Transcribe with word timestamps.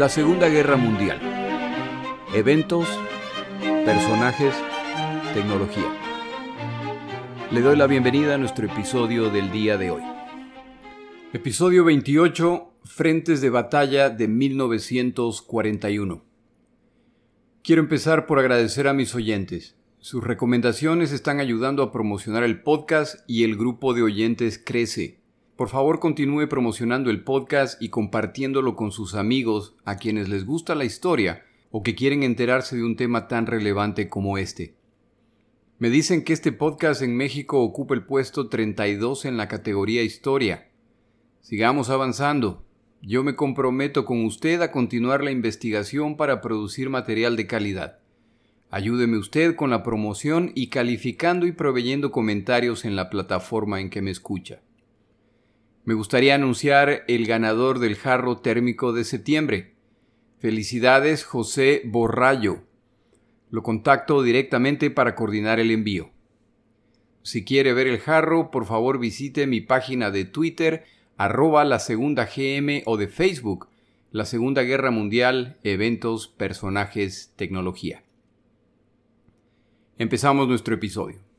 La 0.00 0.08
Segunda 0.08 0.48
Guerra 0.48 0.78
Mundial. 0.78 1.20
Eventos, 2.34 2.88
personajes, 3.84 4.54
tecnología. 5.34 5.94
Le 7.50 7.60
doy 7.60 7.76
la 7.76 7.86
bienvenida 7.86 8.36
a 8.36 8.38
nuestro 8.38 8.64
episodio 8.64 9.28
del 9.28 9.52
día 9.52 9.76
de 9.76 9.90
hoy. 9.90 10.02
Episodio 11.34 11.84
28, 11.84 12.72
Frentes 12.82 13.42
de 13.42 13.50
Batalla 13.50 14.08
de 14.08 14.26
1941. 14.26 16.24
Quiero 17.62 17.82
empezar 17.82 18.24
por 18.24 18.38
agradecer 18.38 18.88
a 18.88 18.94
mis 18.94 19.14
oyentes. 19.14 19.76
Sus 19.98 20.24
recomendaciones 20.24 21.12
están 21.12 21.40
ayudando 21.40 21.82
a 21.82 21.92
promocionar 21.92 22.42
el 22.42 22.62
podcast 22.62 23.16
y 23.26 23.44
el 23.44 23.54
grupo 23.54 23.92
de 23.92 24.00
oyentes 24.00 24.58
crece. 24.64 25.19
Por 25.60 25.68
favor 25.68 26.00
continúe 26.00 26.48
promocionando 26.48 27.10
el 27.10 27.22
podcast 27.22 27.82
y 27.82 27.90
compartiéndolo 27.90 28.76
con 28.76 28.92
sus 28.92 29.14
amigos 29.14 29.76
a 29.84 29.96
quienes 29.96 30.30
les 30.30 30.46
gusta 30.46 30.74
la 30.74 30.86
historia 30.86 31.44
o 31.70 31.82
que 31.82 31.94
quieren 31.94 32.22
enterarse 32.22 32.76
de 32.76 32.82
un 32.82 32.96
tema 32.96 33.28
tan 33.28 33.44
relevante 33.44 34.08
como 34.08 34.38
este. 34.38 34.74
Me 35.78 35.90
dicen 35.90 36.24
que 36.24 36.32
este 36.32 36.50
podcast 36.50 37.02
en 37.02 37.14
México 37.14 37.60
ocupa 37.62 37.92
el 37.92 38.06
puesto 38.06 38.48
32 38.48 39.26
en 39.26 39.36
la 39.36 39.48
categoría 39.48 40.02
Historia. 40.02 40.70
Sigamos 41.42 41.90
avanzando. 41.90 42.64
Yo 43.02 43.22
me 43.22 43.36
comprometo 43.36 44.06
con 44.06 44.24
usted 44.24 44.62
a 44.62 44.72
continuar 44.72 45.22
la 45.22 45.30
investigación 45.30 46.16
para 46.16 46.40
producir 46.40 46.88
material 46.88 47.36
de 47.36 47.46
calidad. 47.46 47.98
Ayúdeme 48.70 49.18
usted 49.18 49.56
con 49.56 49.68
la 49.68 49.82
promoción 49.82 50.52
y 50.54 50.68
calificando 50.68 51.44
y 51.44 51.52
proveyendo 51.52 52.10
comentarios 52.10 52.86
en 52.86 52.96
la 52.96 53.10
plataforma 53.10 53.82
en 53.82 53.90
que 53.90 54.00
me 54.00 54.10
escucha. 54.10 54.62
Me 55.84 55.94
gustaría 55.94 56.34
anunciar 56.34 57.04
el 57.08 57.26
ganador 57.26 57.78
del 57.78 57.96
jarro 57.96 58.38
térmico 58.38 58.92
de 58.92 59.04
septiembre. 59.04 59.74
Felicidades 60.38 61.24
José 61.24 61.82
Borrallo. 61.84 62.62
Lo 63.50 63.62
contacto 63.62 64.22
directamente 64.22 64.90
para 64.90 65.14
coordinar 65.14 65.58
el 65.58 65.70
envío. 65.70 66.10
Si 67.22 67.44
quiere 67.44 67.72
ver 67.72 67.86
el 67.86 67.98
jarro, 67.98 68.50
por 68.50 68.66
favor 68.66 68.98
visite 68.98 69.46
mi 69.46 69.60
página 69.60 70.10
de 70.10 70.24
Twitter, 70.24 70.84
arroba 71.16 71.64
la 71.64 71.78
segunda 71.78 72.26
GM 72.26 72.82
o 72.86 72.96
de 72.96 73.08
Facebook, 73.08 73.68
la 74.10 74.24
Segunda 74.24 74.62
Guerra 74.62 74.90
Mundial, 74.90 75.58
eventos, 75.62 76.28
personajes, 76.28 77.32
tecnología. 77.36 78.02
Empezamos 79.98 80.48
nuestro 80.48 80.74
episodio. 80.74 81.29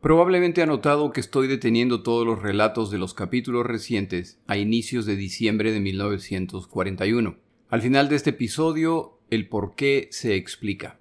Probablemente 0.00 0.62
ha 0.62 0.66
notado 0.66 1.10
que 1.10 1.20
estoy 1.20 1.48
deteniendo 1.48 2.02
todos 2.02 2.26
los 2.26 2.40
relatos 2.40 2.90
de 2.90 2.98
los 2.98 3.14
capítulos 3.14 3.64
recientes 3.64 4.38
a 4.46 4.56
inicios 4.56 5.06
de 5.06 5.16
diciembre 5.16 5.72
de 5.72 5.80
1941. 5.80 7.36
Al 7.70 7.82
final 7.82 8.08
de 8.08 8.16
este 8.16 8.30
episodio, 8.30 9.18
el 9.30 9.48
por 9.48 9.74
qué 9.74 10.08
se 10.12 10.36
explica. 10.36 10.98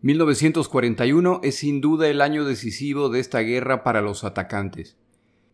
1941 0.00 1.40
es 1.44 1.56
sin 1.56 1.80
duda 1.80 2.08
el 2.08 2.22
año 2.22 2.44
decisivo 2.44 3.08
de 3.08 3.20
esta 3.20 3.40
guerra 3.40 3.84
para 3.84 4.00
los 4.00 4.24
atacantes. 4.24 4.96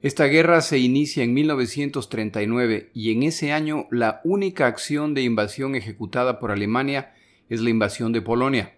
Esta 0.01 0.27
guerra 0.27 0.61
se 0.61 0.79
inicia 0.79 1.25
en 1.25 1.35
1939 1.35 2.91
y 2.95 3.11
en 3.11 3.23
ese 3.25 3.53
año 3.53 3.89
la 3.91 4.21
única 4.23 4.67
acción 4.67 5.13
de 5.13 5.23
invasión 5.23 5.75
ejecutada 5.75 6.39
por 6.39 6.51
Alemania 6.51 7.15
es 7.49 7.61
la 7.61 7.71
invasión 7.71 8.13
de 8.13 8.23
Polonia 8.23 8.75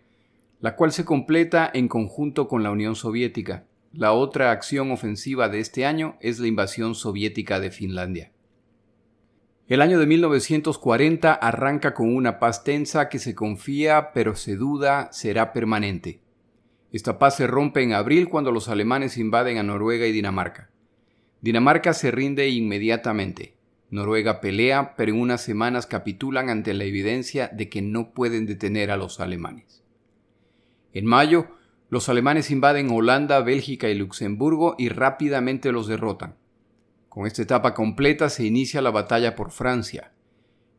la 0.61 0.77
cual 0.77 0.93
se 0.93 1.05
completa 1.05 1.71
en 1.73 1.89
conjunto 1.89 2.49
con 2.49 2.63
la 2.63 2.71
Unión 2.71 2.97
Soviética. 2.97 3.67
La 3.93 4.13
otra 4.13 4.51
acción 4.51 4.91
ofensiva 4.91 5.49
de 5.49 5.61
este 5.61 5.87
año 5.87 6.17
es 6.21 6.39
la 6.39 6.47
invasión 6.47 6.95
soviética 6.95 7.61
de 7.61 7.71
Finlandia. 7.71 8.33
El 9.69 9.83
año 9.83 9.99
de 9.99 10.07
1940 10.07 11.33
arranca 11.33 11.93
con 11.93 12.15
una 12.15 12.39
paz 12.39 12.63
tensa 12.63 13.09
que 13.09 13.19
se 13.19 13.35
confía 13.35 14.13
pero 14.13 14.37
se 14.37 14.57
duda 14.57 15.09
será 15.13 15.53
permanente. 15.53 16.21
Esta 16.93 17.19
paz 17.19 17.37
se 17.37 17.47
rompe 17.47 17.83
en 17.83 17.93
abril 17.93 18.29
cuando 18.29 18.53
los 18.53 18.69
alemanes 18.69 19.19
invaden 19.19 19.59
a 19.59 19.63
Noruega 19.63 20.07
y 20.07 20.13
Dinamarca. 20.13 20.71
Dinamarca 21.41 21.95
se 21.95 22.11
rinde 22.11 22.49
inmediatamente. 22.49 23.57
Noruega 23.91 24.41
pelea, 24.41 24.95
pero 24.97 25.13
en 25.13 25.21
unas 25.21 25.43
semanas 25.43 25.87
capitulan 25.87 26.49
ante 26.49 26.73
la 26.73 26.85
evidencia 26.85 27.49
de 27.49 27.69
que 27.69 27.83
no 27.83 28.15
pueden 28.15 28.47
detener 28.47 28.91
a 28.91 28.97
los 28.97 29.21
alemanes. 29.21 29.76
En 30.97 31.05
mayo, 31.05 31.49
los 31.91 32.09
alemanes 32.09 32.51
invaden 32.51 32.91
Holanda, 32.91 33.41
Bélgica 33.41 33.91
y 33.91 33.95
Luxemburgo 33.95 34.77
y 34.79 34.89
rápidamente 34.89 35.71
los 35.71 35.89
derrotan. 35.89 36.37
Con 37.11 37.27
esta 37.27 37.43
etapa 37.43 37.75
completa 37.75 38.31
se 38.31 38.47
inicia 38.47 38.81
la 38.81 38.91
batalla 38.91 39.37
por 39.37 39.51
Francia. 39.51 40.13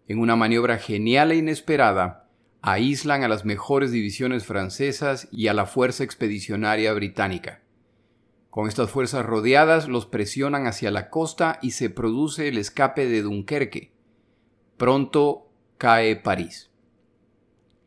En 0.07 0.17
una 0.17 0.35
maniobra 0.35 0.79
genial 0.79 1.31
e 1.31 1.35
inesperada, 1.35 2.28
aíslan 2.63 3.22
a 3.22 3.28
las 3.28 3.45
mejores 3.45 3.91
divisiones 3.91 4.44
francesas 4.44 5.28
y 5.31 5.50
a 5.50 5.53
la 5.53 5.67
fuerza 5.67 6.03
expedicionaria 6.03 6.94
británica. 6.94 7.61
Con 8.49 8.67
estas 8.67 8.89
fuerzas 8.89 9.23
rodeadas 9.23 9.88
los 9.88 10.07
presionan 10.07 10.66
hacia 10.66 10.89
la 10.89 11.11
costa 11.11 11.59
y 11.61 11.72
se 11.72 11.91
produce 11.91 12.47
el 12.47 12.57
escape 12.57 13.07
de 13.07 13.22
Dunkerque. 13.22 13.91
Pronto 14.78 15.51
cae 15.78 16.16
París. 16.16 16.72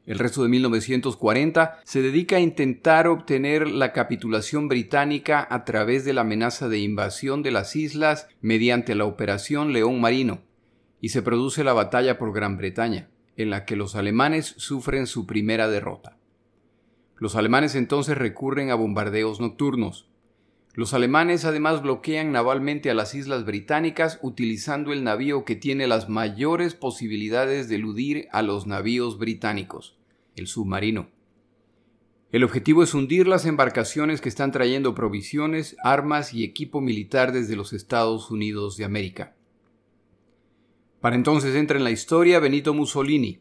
El 0.07 0.19
resto 0.19 0.43
de 0.43 0.49
1940 0.49 1.81
se 1.85 2.03
dedica 2.03 2.37
a 2.37 2.41
intentar 2.41 3.07
obtener 3.07 3.69
la 3.69 3.93
capitulación 3.93 4.67
británica 4.69 5.47
a 5.49 5.65
través 5.65 6.05
de 6.05 6.13
la 6.13 6.23
amenaza 6.23 6.69
de 6.69 6.79
invasión 6.79 7.43
de 7.43 7.51
las 7.51 7.77
islas 7.77 8.29
mediante 8.41 8.95
la 8.95 9.05
Operación 9.05 9.73
León 9.73 10.01
Marino, 10.01 10.41
y 11.01 11.11
se 11.11 11.23
produce 11.23 11.65
la 11.65 11.73
batalla 11.73 12.19
por 12.19 12.33
Gran 12.33 12.57
Bretaña, 12.57 13.09
en 13.37 13.51
la 13.51 13.65
que 13.65 13.77
los 13.77 13.95
alemanes 13.95 14.55
sufren 14.59 15.07
su 15.07 15.27
primera 15.27 15.69
derrota. 15.69 16.17
Los 17.17 17.37
alemanes 17.37 17.75
entonces 17.75 18.19
recurren 18.19 18.71
a 18.71 18.75
bombardeos 18.75 19.41
nocturnos. 19.41 20.10
Los 20.75 20.95
alemanes 20.95 21.45
además 21.45 21.83
bloquean 21.83 22.31
navalmente 22.31 22.91
a 22.91 22.95
las 22.95 23.15
islas 23.15 23.45
británicas 23.45 24.19
utilizando 24.23 24.93
el 24.93 25.03
navío 25.03 25.45
que 25.45 25.57
tiene 25.57 25.89
las 25.89 26.09
mayores 26.09 26.75
posibilidades 26.75 27.69
de 27.69 27.75
eludir 27.77 28.29
a 28.31 28.43
los 28.43 28.67
navíos 28.67 29.19
británicos 29.19 29.97
el 30.37 30.47
submarino. 30.47 31.11
El 32.31 32.45
objetivo 32.45 32.85
es 32.85 32.95
hundir 32.95 33.27
las 33.27 33.45
embarcaciones 33.45 34.21
que 34.21 34.29
están 34.29 34.53
trayendo 34.53 34.95
provisiones, 34.95 35.77
armas 35.83 36.33
y 36.33 36.45
equipo 36.45 36.81
militar 36.81 37.33
desde 37.33 37.57
los 37.57 37.73
Estados 37.73 38.31
Unidos 38.31 38.77
de 38.77 38.85
América. 38.85 39.35
Para 41.01 41.17
entonces 41.17 41.57
entra 41.57 41.77
en 41.79 41.85
la 41.85 41.91
historia 41.91 42.39
Benito 42.39 42.73
Mussolini, 42.73 43.41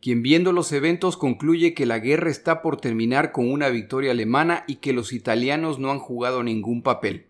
quien 0.00 0.22
viendo 0.22 0.52
los 0.52 0.72
eventos 0.72 1.18
concluye 1.18 1.74
que 1.74 1.84
la 1.84 1.98
guerra 1.98 2.30
está 2.30 2.62
por 2.62 2.80
terminar 2.80 3.32
con 3.32 3.50
una 3.50 3.68
victoria 3.68 4.12
alemana 4.12 4.64
y 4.66 4.76
que 4.76 4.94
los 4.94 5.12
italianos 5.12 5.78
no 5.78 5.90
han 5.90 5.98
jugado 5.98 6.42
ningún 6.42 6.82
papel, 6.82 7.26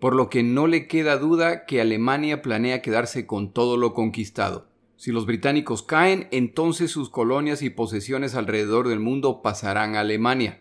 por 0.00 0.16
lo 0.16 0.28
que 0.28 0.42
no 0.42 0.66
le 0.66 0.88
queda 0.88 1.16
duda 1.16 1.64
que 1.64 1.80
Alemania 1.80 2.42
planea 2.42 2.82
quedarse 2.82 3.24
con 3.24 3.52
todo 3.52 3.76
lo 3.76 3.94
conquistado. 3.94 4.66
Si 4.96 5.12
los 5.12 5.26
británicos 5.26 5.84
caen, 5.84 6.26
entonces 6.32 6.90
sus 6.90 7.08
colonias 7.08 7.62
y 7.62 7.70
posesiones 7.70 8.34
alrededor 8.34 8.88
del 8.88 8.98
mundo 8.98 9.40
pasarán 9.42 9.94
a 9.94 10.00
Alemania. 10.00 10.60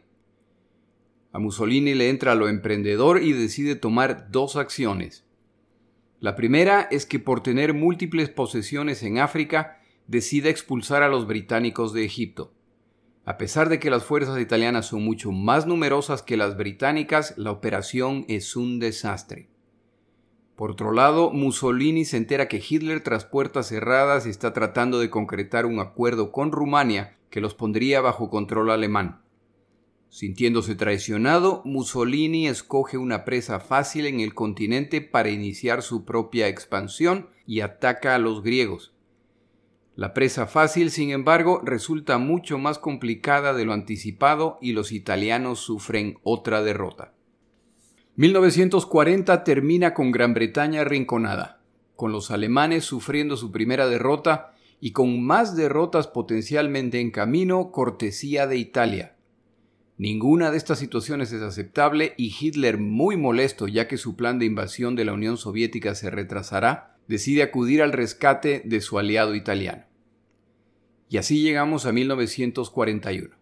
A 1.32 1.40
Mussolini 1.40 1.96
le 1.96 2.10
entra 2.10 2.36
lo 2.36 2.50
emprendedor 2.50 3.24
y 3.24 3.34
decide 3.34 3.76
tomar 3.76 4.30
dos 4.30 4.58
acciones. 4.58 5.26
La 6.20 6.36
primera 6.36 6.88
es 6.92 7.08
que 7.08 7.18
por 7.18 7.42
tener 7.42 7.74
múltiples 7.74 8.30
posesiones 8.30 9.02
en 9.02 9.18
África, 9.18 9.81
decide 10.12 10.50
expulsar 10.50 11.04
a 11.04 11.08
los 11.08 11.26
británicos 11.26 11.94
de 11.94 12.04
Egipto. 12.04 12.54
A 13.24 13.38
pesar 13.38 13.70
de 13.70 13.80
que 13.80 13.90
las 13.90 14.04
fuerzas 14.04 14.42
italianas 14.42 14.88
son 14.88 15.04
mucho 15.06 15.32
más 15.32 15.66
numerosas 15.66 16.22
que 16.22 16.36
las 16.36 16.58
británicas, 16.58 17.34
la 17.38 17.52
operación 17.52 18.26
es 18.28 18.58
un 18.58 18.80
desastre. 18.80 19.48
Por 20.58 20.72
otro 20.72 20.92
lado, 20.92 21.32
Mussolini 21.32 22.04
se 22.04 22.18
entera 22.18 22.50
que 22.50 22.62
Hitler 22.68 23.02
tras 23.02 23.24
puertas 23.24 23.70
cerradas 23.70 24.26
está 24.26 24.52
tratando 24.52 25.00
de 25.00 25.10
concretar 25.10 25.66
un 25.66 25.80
acuerdo 25.80 26.34
con 26.34 26.52
Rumania 26.52 27.18
que 27.30 27.40
los 27.40 27.56
pondría 27.56 28.02
bajo 28.02 28.30
control 28.30 28.70
alemán. 28.70 29.22
Sintiéndose 30.10 30.76
traicionado, 30.76 31.62
Mussolini 31.64 32.50
escoge 32.50 32.98
una 32.98 33.24
presa 33.24 33.62
fácil 33.62 34.08
en 34.08 34.20
el 34.20 34.34
continente 34.34 35.00
para 35.00 35.30
iniciar 35.30 35.82
su 35.82 36.04
propia 36.04 36.50
expansión 36.50 37.30
y 37.48 37.62
ataca 37.62 38.14
a 38.14 38.20
los 38.20 38.44
griegos. 38.44 38.91
La 39.96 40.14
presa 40.14 40.48
fácil, 40.48 40.90
sin 40.90 41.12
embargo, 41.12 41.62
resulta 41.64 42.18
mucho 42.18 42.58
más 42.58 42.80
complicada 42.80 43.54
de 43.54 43.66
lo 43.66 43.74
anticipado 43.74 44.58
y 44.62 44.72
los 44.72 44.92
italianos 44.92 45.60
sufren 45.60 46.18
otra 46.24 46.64
derrota. 46.64 47.14
1940 48.16 49.44
termina 49.44 49.94
con 49.94 50.12
Gran 50.12 50.34
Bretaña 50.34 50.82
arrinconada, 50.82 51.62
con 51.96 52.12
los 52.12 52.32
alemanes 52.32 52.86
sufriendo 52.86 53.36
su 53.36 53.52
primera 53.52 53.88
derrota 53.88 54.54
y 54.80 54.92
con 54.92 55.24
más 55.24 55.56
derrotas 55.56 56.08
potencialmente 56.08 57.00
en 57.00 57.12
camino 57.12 57.72
cortesía 57.72 58.48
de 58.48 58.58
Italia. 58.58 59.16
Ninguna 59.98 60.50
de 60.50 60.58
estas 60.58 60.80
situaciones 60.80 61.32
es 61.32 61.44
aceptable 61.44 62.16
y 62.18 62.34
Hitler, 62.38 62.80
muy 62.80 63.18
molesto 63.18 63.68
ya 63.68 63.88
que 63.88 63.98
su 63.98 64.16
plan 64.16 64.40
de 64.40 64.46
invasión 64.46 64.96
de 64.96 65.06
la 65.06 65.14
Unión 65.14 65.38
Soviética 65.38 65.94
se 65.94 66.10
retrasará, 66.10 66.91
decide 67.08 67.44
acudir 67.44 67.82
al 67.82 67.92
rescate 67.92 68.62
de 68.66 68.82
su 68.82 69.00
aliado 69.00 69.36
italiano. 69.36 69.86
Y 71.10 71.18
así 71.18 71.42
llegamos 71.42 71.86
a 71.86 71.92
1941. 71.92 73.36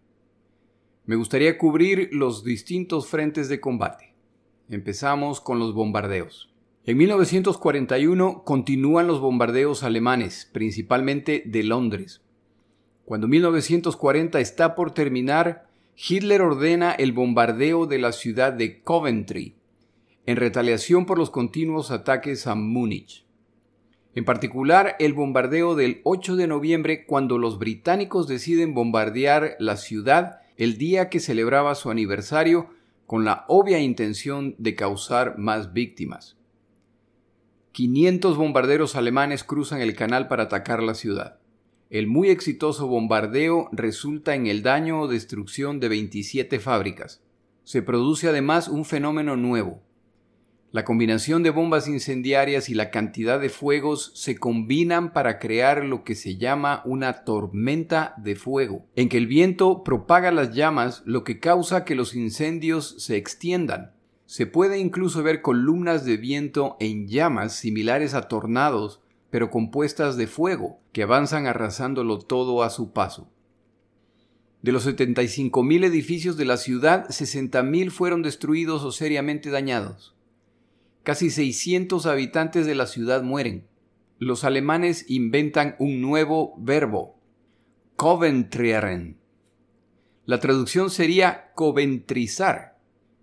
Me 1.06 1.16
gustaría 1.16 1.56
cubrir 1.58 2.08
los 2.12 2.44
distintos 2.44 3.08
frentes 3.08 3.48
de 3.48 3.60
combate. 3.60 4.14
Empezamos 4.68 5.40
con 5.40 5.58
los 5.58 5.74
bombardeos. 5.74 6.52
En 6.84 6.96
1941 6.96 8.42
continúan 8.44 9.06
los 9.06 9.20
bombardeos 9.20 9.82
alemanes, 9.82 10.48
principalmente 10.52 11.42
de 11.46 11.62
Londres. 11.62 12.22
Cuando 13.04 13.28
1940 13.28 14.40
está 14.40 14.74
por 14.74 14.92
terminar, 14.92 15.68
Hitler 15.96 16.42
ordena 16.42 16.92
el 16.92 17.12
bombardeo 17.12 17.86
de 17.86 17.98
la 17.98 18.12
ciudad 18.12 18.52
de 18.52 18.82
Coventry, 18.82 19.56
en 20.26 20.36
retaliación 20.36 21.06
por 21.06 21.18
los 21.18 21.30
continuos 21.30 21.90
ataques 21.90 22.46
a 22.46 22.54
Múnich. 22.54 23.26
En 24.14 24.24
particular, 24.24 24.96
el 24.98 25.14
bombardeo 25.14 25.76
del 25.76 26.00
8 26.02 26.34
de 26.36 26.48
noviembre 26.48 27.06
cuando 27.06 27.38
los 27.38 27.58
británicos 27.58 28.26
deciden 28.26 28.74
bombardear 28.74 29.56
la 29.60 29.76
ciudad 29.76 30.40
el 30.56 30.78
día 30.78 31.08
que 31.08 31.20
celebraba 31.20 31.74
su 31.76 31.90
aniversario 31.90 32.68
con 33.06 33.24
la 33.24 33.44
obvia 33.48 33.78
intención 33.78 34.56
de 34.58 34.74
causar 34.74 35.38
más 35.38 35.72
víctimas. 35.72 36.36
500 37.72 38.36
bombarderos 38.36 38.96
alemanes 38.96 39.44
cruzan 39.44 39.80
el 39.80 39.94
canal 39.94 40.26
para 40.26 40.44
atacar 40.44 40.82
la 40.82 40.94
ciudad. 40.94 41.38
El 41.88 42.08
muy 42.08 42.30
exitoso 42.30 42.88
bombardeo 42.88 43.68
resulta 43.72 44.34
en 44.34 44.48
el 44.48 44.62
daño 44.62 45.00
o 45.00 45.08
destrucción 45.08 45.78
de 45.78 45.88
27 45.88 46.58
fábricas. 46.58 47.22
Se 47.62 47.82
produce 47.82 48.28
además 48.28 48.68
un 48.68 48.84
fenómeno 48.84 49.36
nuevo, 49.36 49.82
la 50.72 50.84
combinación 50.84 51.42
de 51.42 51.50
bombas 51.50 51.88
incendiarias 51.88 52.68
y 52.68 52.74
la 52.74 52.90
cantidad 52.90 53.40
de 53.40 53.48
fuegos 53.48 54.12
se 54.14 54.36
combinan 54.36 55.12
para 55.12 55.40
crear 55.40 55.84
lo 55.84 56.04
que 56.04 56.14
se 56.14 56.36
llama 56.36 56.82
una 56.84 57.24
tormenta 57.24 58.14
de 58.18 58.36
fuego, 58.36 58.86
en 58.94 59.08
que 59.08 59.16
el 59.16 59.26
viento 59.26 59.82
propaga 59.82 60.30
las 60.30 60.54
llamas, 60.54 61.02
lo 61.06 61.24
que 61.24 61.40
causa 61.40 61.84
que 61.84 61.96
los 61.96 62.14
incendios 62.14 62.94
se 62.98 63.16
extiendan. 63.16 63.94
Se 64.26 64.46
puede 64.46 64.78
incluso 64.78 65.24
ver 65.24 65.42
columnas 65.42 66.04
de 66.04 66.16
viento 66.16 66.76
en 66.78 67.08
llamas 67.08 67.52
similares 67.56 68.14
a 68.14 68.28
tornados, 68.28 69.00
pero 69.28 69.50
compuestas 69.50 70.16
de 70.16 70.28
fuego, 70.28 70.78
que 70.92 71.02
avanzan 71.02 71.48
arrasándolo 71.48 72.20
todo 72.20 72.62
a 72.62 72.70
su 72.70 72.92
paso. 72.92 73.28
De 74.62 74.70
los 74.70 74.86
75.000 74.86 75.84
edificios 75.84 76.36
de 76.36 76.44
la 76.44 76.58
ciudad, 76.58 77.08
60.000 77.08 77.90
fueron 77.90 78.22
destruidos 78.22 78.84
o 78.84 78.92
seriamente 78.92 79.50
dañados. 79.50 80.14
Casi 81.02 81.30
600 81.30 82.04
habitantes 82.04 82.66
de 82.66 82.74
la 82.74 82.86
ciudad 82.86 83.22
mueren. 83.22 83.66
Los 84.18 84.44
alemanes 84.44 85.06
inventan 85.08 85.76
un 85.78 86.02
nuevo 86.02 86.54
verbo, 86.58 87.16
Coventrieren. 87.96 89.16
La 90.26 90.40
traducción 90.40 90.90
sería 90.90 91.52
coventrizar, 91.54 92.78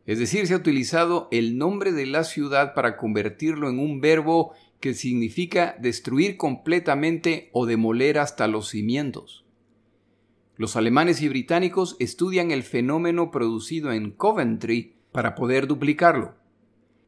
es 0.07 0.17
decir, 0.17 0.47
se 0.47 0.55
ha 0.55 0.57
utilizado 0.57 1.27
el 1.31 1.57
nombre 1.57 1.91
de 1.91 2.07
la 2.07 2.23
ciudad 2.23 2.73
para 2.73 2.97
convertirlo 2.97 3.69
en 3.69 3.77
un 3.77 4.01
verbo 4.01 4.53
que 4.79 4.93
significa 4.93 5.75
destruir 5.79 6.37
completamente 6.37 7.49
o 7.53 7.65
demoler 7.65 8.17
hasta 8.17 8.47
los 8.47 8.69
cimientos. 8.69 9.45
Los 10.55 10.75
alemanes 10.75 11.21
y 11.21 11.29
británicos 11.29 11.95
estudian 11.99 12.49
el 12.49 12.63
fenómeno 12.63 13.29
producido 13.29 13.91
en 13.91 14.11
Coventry 14.11 14.95
para 15.11 15.35
poder 15.35 15.67
duplicarlo 15.67 16.35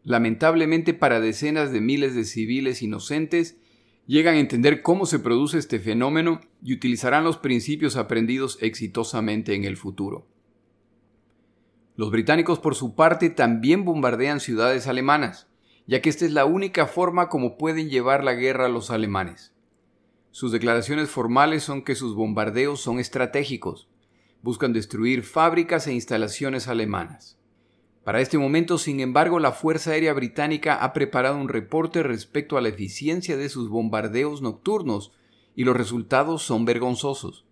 lamentablemente 0.03 0.93
para 0.93 1.19
decenas 1.19 1.71
de 1.71 1.81
miles 1.81 2.15
de 2.15 2.23
civiles 2.23 2.81
inocentes, 2.81 3.57
llegan 4.05 4.35
a 4.35 4.39
entender 4.39 4.81
cómo 4.81 5.05
se 5.05 5.19
produce 5.19 5.57
este 5.57 5.79
fenómeno 5.79 6.41
y 6.63 6.73
utilizarán 6.73 7.23
los 7.23 7.37
principios 7.37 7.95
aprendidos 7.95 8.57
exitosamente 8.61 9.53
en 9.53 9.65
el 9.65 9.77
futuro. 9.77 10.27
Los 11.95 12.11
británicos 12.11 12.59
por 12.59 12.75
su 12.75 12.95
parte 12.95 13.29
también 13.29 13.85
bombardean 13.85 14.39
ciudades 14.39 14.87
alemanas, 14.87 15.47
ya 15.85 16.01
que 16.01 16.09
esta 16.09 16.25
es 16.25 16.31
la 16.31 16.45
única 16.45 16.85
forma 16.85 17.29
como 17.29 17.57
pueden 17.57 17.89
llevar 17.89 18.23
la 18.23 18.33
guerra 18.33 18.67
a 18.67 18.69
los 18.69 18.91
alemanes. 18.91 19.53
Sus 20.31 20.51
declaraciones 20.51 21.09
formales 21.09 21.63
son 21.63 21.83
que 21.83 21.95
sus 21.95 22.15
bombardeos 22.15 22.79
son 22.79 22.99
estratégicos, 22.99 23.89
buscan 24.41 24.71
destruir 24.71 25.23
fábricas 25.23 25.87
e 25.87 25.93
instalaciones 25.93 26.67
alemanas. 26.67 27.38
Para 28.03 28.21
este 28.21 28.37
momento, 28.37 28.77
sin 28.77 28.99
embargo, 29.01 29.39
la 29.39 29.51
Fuerza 29.51 29.91
Aérea 29.91 30.13
Británica 30.13 30.75
ha 30.75 30.93
preparado 30.93 31.37
un 31.37 31.49
reporte 31.49 32.01
respecto 32.01 32.57
a 32.57 32.61
la 32.61 32.69
eficiencia 32.69 33.37
de 33.37 33.49
sus 33.49 33.69
bombardeos 33.69 34.41
nocturnos 34.41 35.11
y 35.55 35.63
los 35.63 35.75
resultados 35.75 36.41
son 36.41 36.65
vergonzosos. 36.65 37.45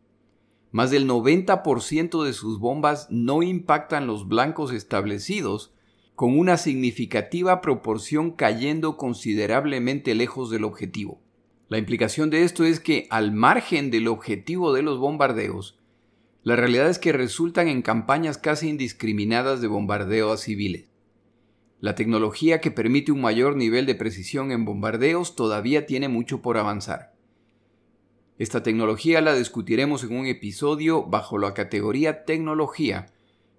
Más 0.72 0.92
del 0.92 1.08
90% 1.08 2.24
de 2.24 2.34
sus 2.34 2.60
bombas 2.60 3.08
no 3.10 3.44
impactan 3.44 4.08
los 4.08 4.28
blancos 4.28 4.72
establecidos, 4.72 5.74
con 6.16 6.38
una 6.38 6.58
significativa 6.58 7.62
proporción 7.62 8.32
cayendo 8.32 8.98
considerablemente 8.98 10.16
lejos 10.16 10.50
del 10.50 10.64
objetivo. 10.64 11.22
La 11.70 11.78
implicación 11.78 12.30
de 12.30 12.44
esto 12.44 12.64
es 12.64 12.80
que, 12.80 13.08
al 13.12 13.34
margen 13.34 13.92
del 13.92 14.08
objetivo 14.08 14.74
de 14.74 14.82
los 14.82 14.98
bombardeos, 14.98 15.78
la 16.48 16.56
realidad 16.56 16.90
es 16.90 16.98
que 16.98 17.12
resultan 17.12 17.68
en 17.68 17.82
campañas 17.82 18.38
casi 18.38 18.70
indiscriminadas 18.70 19.60
de 19.60 19.68
bombardeo 19.68 20.32
a 20.32 20.38
civiles. 20.38 20.86
La 21.82 21.94
tecnología 21.94 22.62
que 22.62 22.72
permite 22.72 23.12
un 23.12 23.20
mayor 23.20 23.58
nivel 23.58 23.86
de 23.86 23.96
precisión 23.96 24.54
en 24.54 24.64
bombardeos 24.64 25.36
todavía 25.36 25.86
tiene 25.86 26.08
mucho 26.08 26.42
por 26.42 26.58
avanzar. 26.58 27.14
Esta 28.38 28.64
tecnología 28.64 29.20
la 29.20 29.36
discutiremos 29.36 30.06
en 30.06 30.16
un 30.18 30.26
episodio 30.26 31.04
bajo 31.04 31.38
la 31.38 31.54
categoría 31.54 32.24
tecnología, 32.24 33.08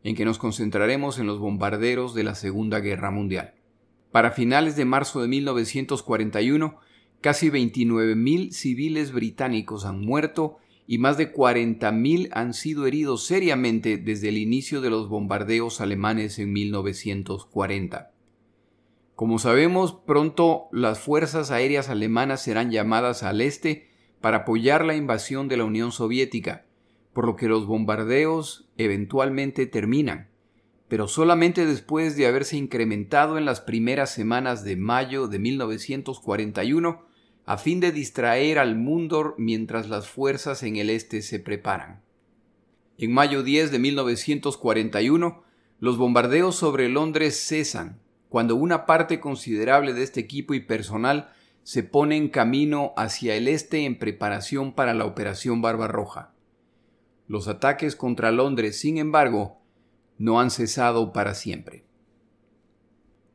en 0.03 0.17
que 0.17 0.25
nos 0.25 0.39
concentraremos 0.39 1.19
en 1.19 1.27
los 1.27 1.39
bombarderos 1.39 2.15
de 2.15 2.25
la 2.25 2.35
Segunda 2.35 2.81
Guerra 2.81 3.11
Mundial. 3.11 3.53
Para 4.13 4.31
finales 4.31 4.77
de 4.77 4.87
marzo 4.87 5.21
de 5.21 5.29
1941, 5.29 6.79
casi 7.21 7.51
29.000 7.51 8.51
civiles 8.53 9.13
británicos 9.13 9.85
han 9.85 10.01
muerto 10.01 10.57
y 10.91 10.97
más 10.97 11.19
de 11.19 11.35
40.000 11.35 12.31
han 12.33 12.55
sido 12.55 12.87
heridos 12.87 13.27
seriamente 13.27 13.99
desde 13.99 14.31
el 14.31 14.39
inicio 14.39 14.81
de 14.81 14.89
los 14.89 15.11
bombardeos 15.11 15.83
alemanes 15.83 16.39
en 16.39 16.51
1940. 16.55 18.11
Como 19.15 19.39
sabemos, 19.39 19.93
pronto 20.07 20.69
las 20.73 20.99
fuerzas 20.99 21.51
aéreas 21.51 21.91
alemanas 21.91 22.41
serán 22.41 22.71
llamadas 22.71 23.23
al 23.23 23.43
este 23.43 23.91
para 24.23 24.39
apoyar 24.39 24.83
la 24.87 24.97
invasión 24.97 25.47
de 25.47 25.59
la 25.59 25.65
Unión 25.65 25.93
Soviética, 25.93 26.65
por 27.13 27.27
lo 27.27 27.37
que 27.37 27.49
los 27.49 27.67
bombardeos 27.67 28.71
eventualmente 28.79 29.67
terminan, 29.67 30.31
pero 30.89 31.07
solamente 31.07 31.67
después 31.67 32.17
de 32.17 32.27
haberse 32.27 32.57
incrementado 32.57 33.37
en 33.37 33.45
las 33.45 33.61
primeras 33.61 34.11
semanas 34.11 34.65
de 34.65 34.77
mayo 34.77 35.29
de 35.29 35.39
1941 35.39 37.08
a 37.49 37.57
fin 37.57 37.81
de 37.81 37.93
distraer 37.93 38.59
al 38.59 38.77
mundo 38.77 39.35
mientras 39.39 39.89
las 39.89 40.07
fuerzas 40.07 40.63
en 40.63 40.77
el 40.77 40.91
este 40.91 41.23
se 41.23 41.41
preparan. 41.41 42.03
En 42.99 43.11
mayo 43.15 43.43
10 43.43 43.71
de 43.71 43.79
1941, 43.79 45.43
los 45.81 45.97
bombardeos 45.97 46.57
sobre 46.57 46.91
Londres 46.91 47.43
cesan, 47.43 48.03
cuando 48.29 48.55
una 48.55 48.85
parte 48.85 49.19
considerable 49.19 49.95
de 49.95 50.03
este 50.03 50.21
equipo 50.21 50.53
y 50.53 50.61
personal 50.61 51.33
se 51.63 51.83
pone 51.83 52.19
en 52.19 52.29
camino 52.29 52.93
hacia 52.99 53.35
el 53.35 53.49
este 53.49 53.87
en 53.87 53.99
preparación 53.99 54.75
para 54.75 54.93
la 54.93 55.07
Operación 55.07 55.63
Barbarroja. 55.63 56.35
Los 57.29 57.49
ataques 57.49 57.97
contra 57.97 58.31
Londres, 58.31 58.79
sin 58.79 58.99
embargo, 58.99 59.63
no 60.19 60.39
han 60.39 60.51
cesado 60.51 61.15
para 61.15 61.33
siempre. 61.35 61.87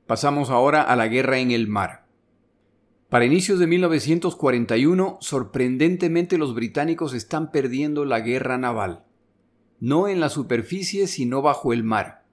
Pasamos 0.05 0.51
ahora 0.51 0.83
a 0.83 0.95
la 0.95 1.07
guerra 1.07 1.39
en 1.39 1.49
el 1.49 1.67
mar. 1.67 2.02
Para 3.13 3.25
inicios 3.25 3.59
de 3.59 3.67
1941, 3.67 5.19
sorprendentemente 5.21 6.39
los 6.39 6.55
británicos 6.55 7.13
están 7.13 7.51
perdiendo 7.51 8.05
la 8.05 8.21
guerra 8.21 8.57
naval. 8.57 9.03
No 9.79 10.07
en 10.07 10.19
la 10.19 10.29
superficie, 10.29 11.05
sino 11.05 11.43
bajo 11.43 11.73
el 11.73 11.83
mar. 11.83 12.25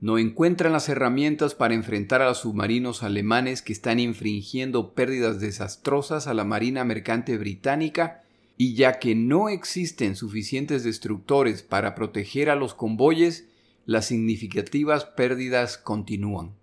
No 0.00 0.16
encuentran 0.16 0.72
las 0.72 0.88
herramientas 0.88 1.54
para 1.54 1.74
enfrentar 1.74 2.22
a 2.22 2.28
los 2.28 2.38
submarinos 2.38 3.02
alemanes 3.02 3.60
que 3.60 3.74
están 3.74 4.00
infringiendo 4.00 4.94
pérdidas 4.94 5.38
desastrosas 5.38 6.26
a 6.26 6.32
la 6.32 6.44
Marina 6.44 6.82
Mercante 6.82 7.36
Británica 7.36 8.22
y 8.56 8.74
ya 8.74 8.98
que 8.98 9.14
no 9.14 9.50
existen 9.50 10.16
suficientes 10.16 10.82
destructores 10.82 11.62
para 11.62 11.94
proteger 11.94 12.48
a 12.48 12.56
los 12.56 12.72
convoyes, 12.72 13.50
las 13.84 14.06
significativas 14.06 15.04
pérdidas 15.04 15.76
continúan. 15.76 16.54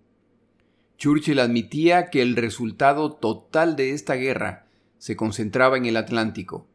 Churchill 0.96 1.40
admitía 1.40 2.10
que 2.10 2.22
el 2.22 2.36
resultado 2.36 3.12
total 3.12 3.76
de 3.76 3.90
esta 3.90 4.14
guerra 4.14 4.66
se 4.98 5.16
concentraba 5.16 5.76
en 5.76 5.86
el 5.86 5.96
Atlántico, 5.96 6.66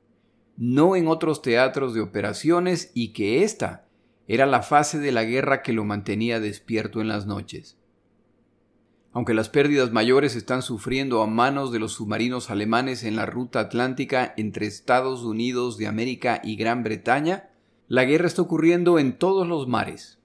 no 0.57 0.95
en 0.95 1.07
otros 1.07 1.41
teatros 1.41 1.93
de 1.93 2.01
operaciones 2.01 2.91
y 2.93 3.13
que 3.13 3.43
esta 3.43 3.85
era 4.27 4.45
la 4.45 4.61
fase 4.61 4.99
de 4.99 5.11
la 5.11 5.23
guerra 5.23 5.63
que 5.63 5.73
lo 5.73 5.85
mantenía 5.85 6.39
despierto 6.39 7.01
en 7.01 7.07
las 7.07 7.25
noches. 7.25 7.77
Aunque 9.11 9.33
las 9.33 9.49
pérdidas 9.49 9.91
mayores 9.91 10.35
están 10.35 10.61
sufriendo 10.61 11.23
a 11.23 11.27
manos 11.27 11.71
de 11.71 11.79
los 11.79 11.93
submarinos 11.93 12.51
alemanes 12.51 13.03
en 13.03 13.15
la 13.15 13.25
ruta 13.25 13.59
atlántica 13.59 14.35
entre 14.37 14.67
Estados 14.67 15.23
Unidos 15.23 15.77
de 15.77 15.87
América 15.87 16.41
y 16.43 16.55
Gran 16.57 16.83
Bretaña, 16.83 17.49
la 17.87 18.03
guerra 18.03 18.27
está 18.27 18.43
ocurriendo 18.43 18.99
en 18.99 19.17
todos 19.17 19.47
los 19.47 19.67
mares, 19.67 20.19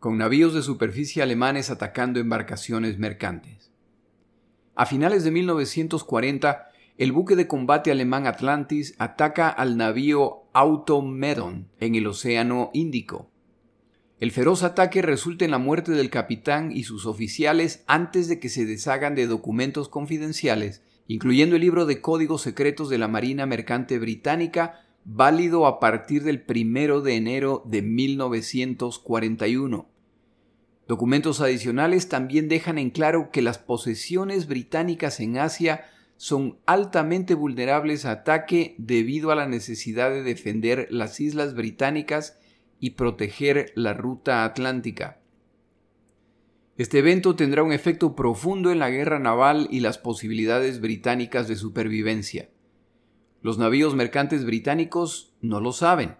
con 0.00 0.18
navíos 0.18 0.52
de 0.52 0.62
superficie 0.62 1.22
alemanes 1.22 1.70
atacando 1.70 2.18
embarcaciones 2.18 2.98
mercantes. 2.98 3.70
A 4.74 4.86
finales 4.86 5.22
de 5.22 5.30
1940, 5.30 6.66
el 6.98 7.12
buque 7.12 7.36
de 7.36 7.46
combate 7.46 7.92
alemán 7.92 8.26
Atlantis 8.26 8.96
ataca 8.98 9.48
al 9.48 9.76
navío 9.76 10.48
Automedon 10.52 11.68
en 11.78 11.94
el 11.94 12.08
Océano 12.08 12.70
Índico, 12.72 13.30
el 14.20 14.30
feroz 14.32 14.62
ataque 14.64 15.00
resulta 15.00 15.46
en 15.46 15.50
la 15.50 15.56
muerte 15.56 15.92
del 15.92 16.10
capitán 16.10 16.72
y 16.72 16.82
sus 16.82 17.06
oficiales 17.06 17.84
antes 17.86 18.28
de 18.28 18.38
que 18.38 18.50
se 18.50 18.66
deshagan 18.66 19.14
de 19.14 19.26
documentos 19.26 19.88
confidenciales, 19.88 20.82
incluyendo 21.06 21.56
el 21.56 21.62
libro 21.62 21.86
de 21.86 22.02
códigos 22.02 22.42
secretos 22.42 22.90
de 22.90 22.98
la 22.98 23.08
Marina 23.08 23.46
Mercante 23.46 23.98
Británica, 23.98 24.82
válido 25.06 25.66
a 25.66 25.80
partir 25.80 26.22
del 26.22 26.44
1 26.46 27.00
de 27.00 27.16
enero 27.16 27.62
de 27.64 27.80
1941. 27.80 29.89
Documentos 30.90 31.40
adicionales 31.40 32.08
también 32.08 32.48
dejan 32.48 32.76
en 32.76 32.90
claro 32.90 33.30
que 33.30 33.42
las 33.42 33.58
posesiones 33.58 34.48
británicas 34.48 35.20
en 35.20 35.38
Asia 35.38 35.84
son 36.16 36.58
altamente 36.66 37.34
vulnerables 37.34 38.04
a 38.04 38.10
ataque 38.10 38.74
debido 38.76 39.30
a 39.30 39.36
la 39.36 39.46
necesidad 39.46 40.10
de 40.10 40.24
defender 40.24 40.88
las 40.90 41.20
islas 41.20 41.54
británicas 41.54 42.40
y 42.80 42.90
proteger 42.90 43.70
la 43.76 43.94
ruta 43.94 44.44
atlántica. 44.44 45.20
Este 46.76 46.98
evento 46.98 47.36
tendrá 47.36 47.62
un 47.62 47.72
efecto 47.72 48.16
profundo 48.16 48.72
en 48.72 48.80
la 48.80 48.90
guerra 48.90 49.20
naval 49.20 49.68
y 49.70 49.78
las 49.78 49.96
posibilidades 49.96 50.80
británicas 50.80 51.46
de 51.46 51.54
supervivencia. 51.54 52.50
Los 53.42 53.58
navíos 53.58 53.94
mercantes 53.94 54.44
británicos 54.44 55.36
no 55.40 55.60
lo 55.60 55.70
saben, 55.70 56.16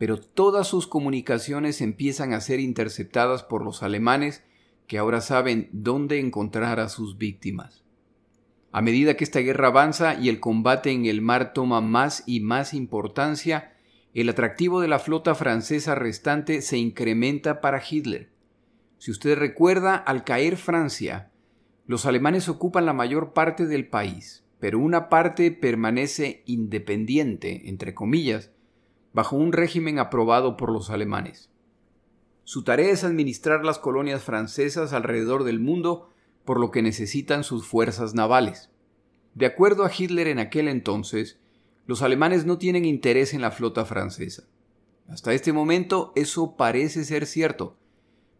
pero 0.00 0.18
todas 0.18 0.66
sus 0.66 0.86
comunicaciones 0.86 1.82
empiezan 1.82 2.32
a 2.32 2.40
ser 2.40 2.58
interceptadas 2.58 3.42
por 3.42 3.62
los 3.62 3.82
alemanes 3.82 4.42
que 4.86 4.96
ahora 4.96 5.20
saben 5.20 5.68
dónde 5.72 6.18
encontrar 6.18 6.80
a 6.80 6.88
sus 6.88 7.18
víctimas. 7.18 7.84
A 8.72 8.80
medida 8.80 9.18
que 9.18 9.24
esta 9.24 9.40
guerra 9.40 9.68
avanza 9.68 10.14
y 10.14 10.30
el 10.30 10.40
combate 10.40 10.90
en 10.90 11.04
el 11.04 11.20
mar 11.20 11.52
toma 11.52 11.82
más 11.82 12.22
y 12.24 12.40
más 12.40 12.72
importancia, 12.72 13.74
el 14.14 14.30
atractivo 14.30 14.80
de 14.80 14.88
la 14.88 15.00
flota 15.00 15.34
francesa 15.34 15.94
restante 15.94 16.62
se 16.62 16.78
incrementa 16.78 17.60
para 17.60 17.82
Hitler. 17.86 18.30
Si 18.96 19.10
usted 19.10 19.36
recuerda, 19.36 19.96
al 19.96 20.24
caer 20.24 20.56
Francia, 20.56 21.30
los 21.84 22.06
alemanes 22.06 22.48
ocupan 22.48 22.86
la 22.86 22.94
mayor 22.94 23.34
parte 23.34 23.66
del 23.66 23.86
país, 23.86 24.46
pero 24.60 24.78
una 24.78 25.10
parte 25.10 25.50
permanece 25.50 26.42
independiente, 26.46 27.68
entre 27.68 27.92
comillas, 27.92 28.50
bajo 29.12 29.36
un 29.36 29.52
régimen 29.52 29.98
aprobado 29.98 30.56
por 30.56 30.70
los 30.70 30.90
alemanes. 30.90 31.50
Su 32.44 32.64
tarea 32.64 32.90
es 32.90 33.04
administrar 33.04 33.64
las 33.64 33.78
colonias 33.78 34.22
francesas 34.24 34.92
alrededor 34.92 35.44
del 35.44 35.60
mundo, 35.60 36.10
por 36.44 36.58
lo 36.58 36.70
que 36.70 36.82
necesitan 36.82 37.44
sus 37.44 37.66
fuerzas 37.66 38.14
navales. 38.14 38.70
De 39.34 39.46
acuerdo 39.46 39.84
a 39.84 39.90
Hitler 39.96 40.26
en 40.26 40.38
aquel 40.38 40.68
entonces, 40.68 41.38
los 41.86 42.02
alemanes 42.02 42.46
no 42.46 42.58
tienen 42.58 42.84
interés 42.84 43.34
en 43.34 43.40
la 43.40 43.50
flota 43.50 43.84
francesa. 43.84 44.44
Hasta 45.08 45.32
este 45.32 45.52
momento 45.52 46.12
eso 46.14 46.56
parece 46.56 47.04
ser 47.04 47.26
cierto, 47.26 47.76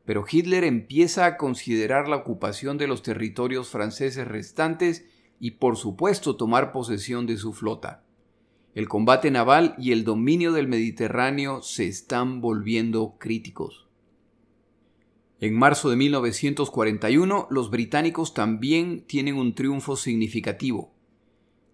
pero 0.05 0.25
Hitler 0.29 0.65
empieza 0.65 1.27
a 1.27 1.37
considerar 1.37 2.09
la 2.09 2.17
ocupación 2.17 2.79
de 2.79 2.87
los 2.87 3.03
territorios 3.03 3.69
franceses 3.69 4.27
restantes 4.27 5.05
y 5.39 5.53
por 5.53 5.77
supuesto 5.77 6.37
tomar 6.37 6.73
posesión 6.73 7.27
de 7.27 7.37
su 7.37 7.53
flota. 7.53 8.03
El 8.75 8.89
combate 8.89 9.31
naval 9.31 9.75
y 9.79 9.93
el 9.93 10.05
dominio 10.05 10.53
del 10.53 10.69
Mediterráneo 10.69 11.62
se 11.62 11.87
están 11.87 12.41
volviendo 12.41 13.17
críticos. 13.19 13.89
En 15.41 15.59
marzo 15.59 15.91
de 15.91 15.97
1941, 15.97 17.49
los 17.50 17.71
británicos 17.71 18.35
también 18.35 19.03
tienen 19.07 19.37
un 19.37 19.55
triunfo 19.55 19.97
significativo 19.97 20.93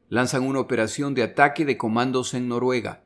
lanzan 0.08 0.44
una 0.44 0.60
operación 0.60 1.14
de 1.14 1.22
ataque 1.22 1.64
de 1.64 1.76
comandos 1.76 2.34
en 2.34 2.48
Noruega, 2.48 3.02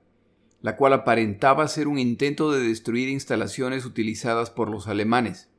la 0.61 0.77
cual 0.77 0.93
aparentaba 0.93 1.67
ser 1.69 1.89
un 1.89 1.99
intento 1.99 2.53
de 2.53 2.61
destruir 2.61 3.09
instalaciones 3.09 3.85
utilizadas 3.85 4.51
por 4.51 4.69
los 4.69 4.89
alemanes. 4.89 5.51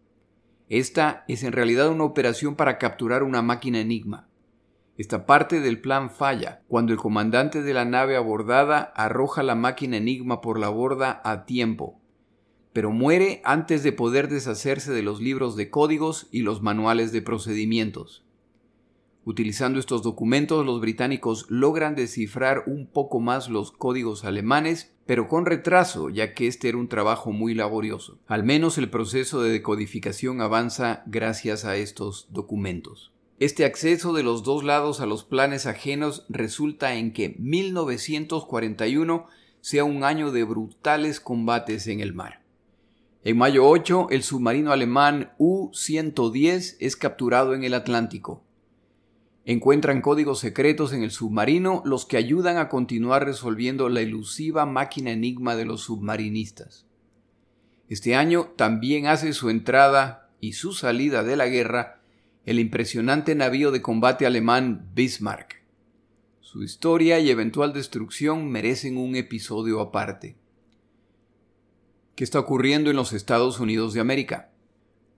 Esta 0.69 1.25
es 1.27 1.43
en 1.43 1.51
realidad 1.51 1.89
una 1.89 2.03
operación 2.03 2.55
para 2.55 2.77
capturar 2.77 3.23
una 3.23 3.41
máquina 3.41 3.79
enigma. 3.79 4.29
Esta 4.97 5.25
parte 5.25 5.61
del 5.61 5.79
plan 5.79 6.09
falla 6.09 6.61
cuando 6.67 6.91
el 6.91 6.99
comandante 6.99 7.61
de 7.61 7.73
la 7.73 7.85
nave 7.85 8.15
abordada 8.15 8.91
arroja 8.95 9.41
la 9.41 9.55
máquina 9.55 9.97
enigma 9.97 10.41
por 10.41 10.59
la 10.59 10.69
borda 10.69 11.21
a 11.23 11.45
tiempo, 11.45 11.99
pero 12.73 12.91
muere 12.91 13.41
antes 13.43 13.83
de 13.83 13.91
poder 13.91 14.27
deshacerse 14.27 14.91
de 14.91 15.03
los 15.03 15.21
libros 15.21 15.55
de 15.55 15.69
códigos 15.69 16.27
y 16.31 16.41
los 16.41 16.61
manuales 16.61 17.11
de 17.11 17.21
procedimientos. 17.21 18.25
Utilizando 19.23 19.79
estos 19.79 20.01
documentos, 20.01 20.65
los 20.65 20.81
británicos 20.81 21.45
logran 21.47 21.95
descifrar 21.95 22.63
un 22.65 22.87
poco 22.87 23.19
más 23.19 23.49
los 23.49 23.71
códigos 23.71 24.25
alemanes, 24.25 24.95
pero 25.05 25.27
con 25.27 25.45
retraso, 25.45 26.09
ya 26.09 26.33
que 26.33 26.47
este 26.47 26.69
era 26.69 26.79
un 26.79 26.87
trabajo 26.87 27.31
muy 27.31 27.53
laborioso. 27.53 28.19
Al 28.25 28.43
menos 28.43 28.79
el 28.79 28.89
proceso 28.89 29.43
de 29.43 29.51
decodificación 29.51 30.41
avanza 30.41 31.03
gracias 31.05 31.65
a 31.65 31.75
estos 31.75 32.27
documentos. 32.31 33.11
Este 33.41 33.65
acceso 33.65 34.13
de 34.13 34.21
los 34.21 34.43
dos 34.43 34.63
lados 34.63 35.01
a 35.01 35.07
los 35.07 35.23
planes 35.23 35.65
ajenos 35.65 36.27
resulta 36.29 36.93
en 36.93 37.11
que 37.11 37.35
1941 37.39 39.25
sea 39.61 39.83
un 39.83 40.03
año 40.03 40.29
de 40.29 40.43
brutales 40.43 41.19
combates 41.19 41.87
en 41.87 42.01
el 42.01 42.13
mar. 42.13 42.43
En 43.23 43.39
mayo 43.39 43.67
8, 43.67 44.09
el 44.11 44.21
submarino 44.21 44.71
alemán 44.71 45.31
U-110 45.39 46.75
es 46.79 46.95
capturado 46.95 47.55
en 47.55 47.63
el 47.63 47.73
Atlántico. 47.73 48.43
Encuentran 49.45 50.01
códigos 50.01 50.37
secretos 50.37 50.93
en 50.93 51.01
el 51.01 51.09
submarino 51.09 51.81
los 51.83 52.05
que 52.05 52.17
ayudan 52.17 52.57
a 52.57 52.69
continuar 52.69 53.25
resolviendo 53.25 53.89
la 53.89 54.01
elusiva 54.01 54.67
máquina 54.67 55.09
enigma 55.09 55.55
de 55.55 55.65
los 55.65 55.81
submarinistas. 55.81 56.85
Este 57.89 58.13
año 58.13 58.51
también 58.55 59.07
hace 59.07 59.33
su 59.33 59.49
entrada 59.49 60.29
y 60.39 60.53
su 60.53 60.73
salida 60.73 61.23
de 61.23 61.35
la 61.35 61.47
guerra 61.47 62.00
el 62.43 62.59
impresionante 62.59 63.35
navío 63.35 63.71
de 63.71 63.83
combate 63.83 64.25
alemán 64.25 64.89
Bismarck. 64.95 65.61
Su 66.39 66.63
historia 66.63 67.19
y 67.19 67.29
eventual 67.29 67.71
destrucción 67.71 68.49
merecen 68.49 68.97
un 68.97 69.15
episodio 69.15 69.79
aparte. 69.79 70.37
¿Qué 72.15 72.23
está 72.23 72.39
ocurriendo 72.39 72.89
en 72.89 72.95
los 72.95 73.13
Estados 73.13 73.59
Unidos 73.59 73.93
de 73.93 73.99
América? 73.99 74.49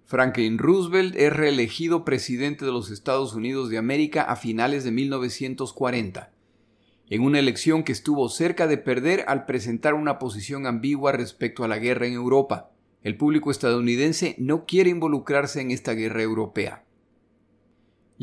Franklin 0.05 0.57
Roosevelt 0.57 1.15
es 1.15 1.31
reelegido 1.31 2.03
presidente 2.03 2.65
de 2.65 2.73
los 2.73 2.91
Estados 2.91 3.33
Unidos 3.33 3.69
de 3.69 3.77
América 3.77 4.23
a 4.23 4.35
finales 4.35 4.83
de 4.83 4.91
1940, 4.91 6.33
en 7.09 7.21
una 7.21 7.39
elección 7.39 7.83
que 7.83 7.93
estuvo 7.93 8.27
cerca 8.27 8.67
de 8.67 8.77
perder 8.77 9.23
al 9.29 9.45
presentar 9.45 9.93
una 9.93 10.19
posición 10.19 10.67
ambigua 10.67 11.13
respecto 11.13 11.63
a 11.63 11.69
la 11.69 11.79
guerra 11.79 12.05
en 12.05 12.13
Europa. 12.13 12.71
El 13.01 13.15
público 13.15 13.49
estadounidense 13.49 14.35
no 14.39 14.65
quiere 14.65 14.89
involucrarse 14.89 15.61
en 15.61 15.71
esta 15.71 15.93
guerra 15.93 16.21
europea. 16.21 16.83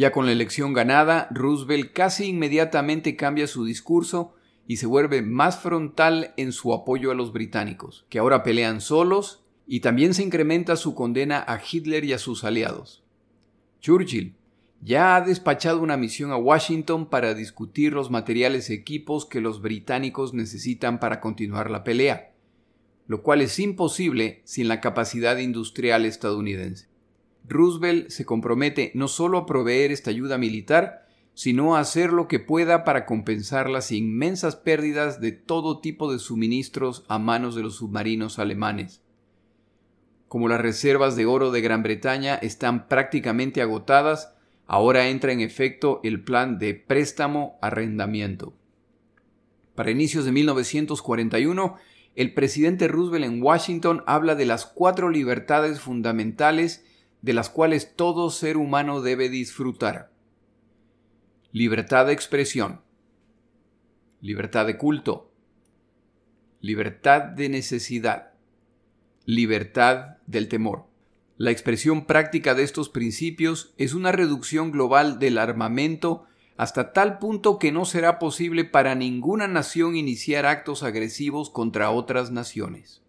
Ya 0.00 0.12
con 0.12 0.25
la 0.25 0.33
elección 0.33 0.73
ganada, 0.73 1.28
Roosevelt 1.30 1.92
casi 1.92 2.25
inmediatamente 2.25 3.16
cambia 3.16 3.47
su 3.47 3.66
discurso 3.66 4.35
y 4.66 4.78
se 4.78 4.87
vuelve 4.87 5.21
más 5.21 5.61
frontal 5.61 6.33
en 6.38 6.52
su 6.52 6.73
apoyo 6.73 7.11
a 7.11 7.14
los 7.14 7.35
británicos, 7.35 8.07
que 8.09 8.19
ahora 8.19 8.42
pelean 8.42 8.80
solos 8.80 9.45
y 9.66 9.80
también 9.80 10.14
se 10.14 10.23
incrementa 10.23 10.76
su 10.76 10.95
condena 10.95 11.45
a 11.47 11.61
Hitler 11.61 12.07
y 12.07 12.14
a 12.14 12.19
sus 12.19 12.45
aliados. 12.45 13.04
Churchill 13.80 14.37
ya 14.80 15.16
ha 15.16 15.21
despachado 15.21 15.83
una 15.83 15.99
misión 15.99 16.30
a 16.30 16.38
Washington 16.38 17.11
para 17.11 17.35
discutir 17.35 17.92
los 17.92 18.11
materiales 18.11 18.71
y 18.71 18.73
equipos 18.73 19.26
que 19.26 19.42
los 19.42 19.61
británicos 19.61 20.33
necesitan 20.33 20.99
para 20.99 21.21
continuar 21.21 21.71
la 21.71 21.85
pelea, 21.85 22.33
lo 23.07 23.23
cual 23.23 23.42
es 23.42 23.59
imposible 23.59 24.40
sin 24.45 24.66
la 24.66 24.80
capacidad 24.80 25.37
industrial 25.37 26.07
estadounidense. 26.07 26.90
Roosevelt 27.49 28.11
se 28.11 28.25
compromete 28.25 28.93
no 28.95 29.09
solo 29.09 29.39
a 29.39 29.47
proveer 29.47 29.93
esta 29.93 30.11
ayuda 30.11 30.39
militar, 30.39 31.07
sino 31.35 31.75
a 31.75 31.81
hacer 31.81 32.13
lo 32.13 32.29
que 32.29 32.39
pueda 32.39 32.85
para 32.85 33.07
compensar 33.07 33.71
las 33.71 33.93
inmensas 33.93 34.57
pérdidas 34.57 35.21
de 35.21 35.33
todo 35.33 35.81
tipo 35.81 36.13
de 36.13 36.19
suministros 36.19 37.05
a 37.09 37.19
manos 37.19 37.55
de 37.55 37.63
los 37.63 37.77
submarinos 37.77 38.39
alemanes. 38.39 39.03
Como 40.29 40.49
las 40.49 40.61
reservas 40.61 41.17
de 41.17 41.27
oro 41.27 41.51
de 41.51 41.61
Gran 41.61 41.83
Bretaña 41.83 42.37
están 42.37 42.89
prácticamente 42.89 43.63
agotadas, 43.63 44.35
ahora 44.67 45.09
entra 45.09 45.33
en 45.33 45.41
efecto 45.41 46.01
el 46.05 46.23
plan 46.23 46.59
de 46.59 46.75
préstamo-arrendamiento. 46.75 48.55
Para 49.75 49.91
inicios 49.91 50.25
de 50.25 50.33
1941, 50.33 51.77
el 52.15 52.35
presidente 52.35 52.87
Roosevelt 52.87 53.25
en 53.25 53.43
Washington 53.43 54.05
habla 54.07 54.35
de 54.35 54.47
las 54.47 54.67
cuatro 54.67 55.09
libertades 55.09 55.81
fundamentales 55.81 56.85
de 57.23 57.33
las 57.33 57.50
cuales 57.50 57.95
todo 57.97 58.31
ser 58.31 58.57
humano 58.57 59.00
debe 59.00 59.29
disfrutar. 59.29 60.12
Libertad 61.53 62.07
de 62.07 62.12
expresión, 62.12 62.81
libertad 64.21 64.67
de 64.67 64.77
culto, 64.79 65.33
libertad 66.61 67.23
de 67.23 67.49
necesidad, 67.49 68.33
libertad 69.25 70.19
del 70.27 70.49
temor. 70.49 70.87
La 71.37 71.50
expresión 71.50 72.05
práctica 72.05 72.55
de 72.55 72.62
estos 72.62 72.91
principios 72.91 73.73
es 73.79 73.95
una 73.95 74.12
reducción 74.12 74.71
global 74.71 75.19
del 75.19 75.39
armamento 75.39 76.27
hasta 76.59 76.93
tal 76.93 77.19
punto 77.19 77.59
que 77.59 77.73
no 77.73 77.87
será 77.87 78.19
posible 78.19 78.67
para 78.67 78.95
ninguna 78.95 79.49
nación 79.49 79.97
iniciar 79.97 80.45
actos 80.45 80.83
agresivos 80.83 81.49
contra 81.49 81.91
otras 81.91 82.31
naciones. 82.31 83.03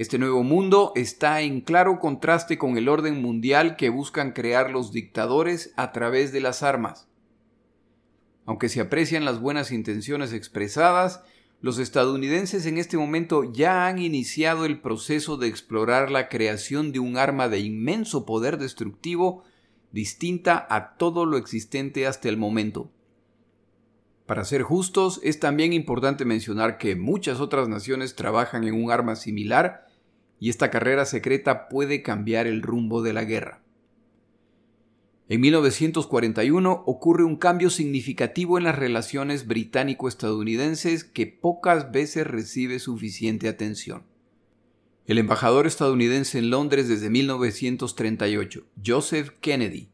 Este 0.00 0.18
nuevo 0.18 0.42
mundo 0.42 0.92
está 0.96 1.42
en 1.42 1.60
claro 1.60 1.98
contraste 1.98 2.56
con 2.56 2.78
el 2.78 2.88
orden 2.88 3.20
mundial 3.20 3.76
que 3.76 3.90
buscan 3.90 4.32
crear 4.32 4.70
los 4.70 4.92
dictadores 4.92 5.74
a 5.76 5.92
través 5.92 6.32
de 6.32 6.40
las 6.40 6.62
armas. 6.62 7.06
Aunque 8.46 8.70
se 8.70 8.80
aprecian 8.80 9.26
las 9.26 9.42
buenas 9.42 9.70
intenciones 9.72 10.32
expresadas, 10.32 11.22
los 11.60 11.78
estadounidenses 11.78 12.64
en 12.64 12.78
este 12.78 12.96
momento 12.96 13.52
ya 13.52 13.88
han 13.88 13.98
iniciado 13.98 14.64
el 14.64 14.80
proceso 14.80 15.36
de 15.36 15.48
explorar 15.48 16.10
la 16.10 16.30
creación 16.30 16.92
de 16.92 16.98
un 16.98 17.18
arma 17.18 17.50
de 17.50 17.58
inmenso 17.58 18.24
poder 18.24 18.56
destructivo 18.56 19.44
distinta 19.92 20.66
a 20.70 20.96
todo 20.96 21.26
lo 21.26 21.36
existente 21.36 22.06
hasta 22.06 22.30
el 22.30 22.38
momento. 22.38 22.90
Para 24.24 24.46
ser 24.46 24.62
justos, 24.62 25.20
es 25.22 25.40
también 25.40 25.74
importante 25.74 26.24
mencionar 26.24 26.78
que 26.78 26.96
muchas 26.96 27.38
otras 27.38 27.68
naciones 27.68 28.14
trabajan 28.14 28.64
en 28.64 28.82
un 28.82 28.90
arma 28.90 29.14
similar 29.14 29.89
y 30.40 30.48
esta 30.48 30.70
carrera 30.70 31.04
secreta 31.04 31.68
puede 31.68 32.02
cambiar 32.02 32.46
el 32.46 32.62
rumbo 32.62 33.02
de 33.02 33.12
la 33.12 33.24
guerra. 33.24 33.62
En 35.28 35.42
1941 35.42 36.82
ocurre 36.86 37.22
un 37.22 37.36
cambio 37.36 37.70
significativo 37.70 38.58
en 38.58 38.64
las 38.64 38.76
relaciones 38.76 39.46
británico-estadounidenses 39.46 41.04
que 41.04 41.28
pocas 41.28 41.92
veces 41.92 42.26
recibe 42.26 42.80
suficiente 42.80 43.48
atención. 43.48 44.02
El 45.06 45.18
embajador 45.18 45.68
estadounidense 45.68 46.38
en 46.38 46.50
Londres 46.50 46.88
desde 46.88 47.10
1938, 47.10 48.66
Joseph 48.84 49.30
Kennedy, 49.40 49.90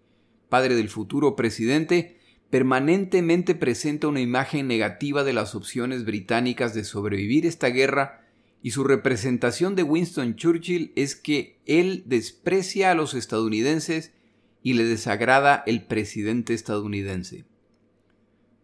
padre 0.49 0.75
del 0.75 0.89
futuro 0.89 1.37
presidente, 1.37 2.19
permanentemente 2.51 3.55
presenta 3.55 4.09
una 4.09 4.21
imagen 4.21 4.69
negativa 4.69 5.25
de 5.25 5.33
las 5.33 5.55
opciones 5.55 6.05
británicas 6.05 6.73
de 6.73 6.85
sobrevivir 6.85 7.45
esta 7.45 7.69
guerra 7.69 8.26
y 8.63 8.73
su 8.73 8.85
representación 8.85 9.75
de 9.77 9.83
Winston 9.83 10.37
Churchill 10.37 10.93
es 10.97 11.15
que 11.15 11.59
él 11.67 12.03
desprecia 12.07 12.91
a 12.91 12.95
los 12.95 13.15
estadounidenses 13.15 14.13
y 14.63 14.75
le 14.75 14.85
desagrada 14.85 15.63
el 15.67 15.87
presidente 15.87 16.53
estadounidense. 16.53 17.45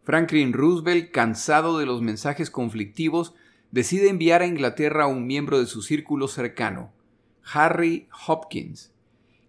Franklin 0.02 0.52
Roosevelt, 0.52 1.12
cansado 1.12 1.78
de 1.78 1.86
los 1.86 2.02
mensajes 2.02 2.50
conflictivos, 2.50 3.34
decide 3.70 4.08
enviar 4.08 4.42
a 4.42 4.46
Inglaterra 4.46 5.04
a 5.04 5.06
un 5.06 5.26
miembro 5.26 5.60
de 5.60 5.66
su 5.66 5.82
círculo 5.82 6.26
cercano, 6.26 6.92
Harry 7.44 8.08
Hopkins, 8.26 8.92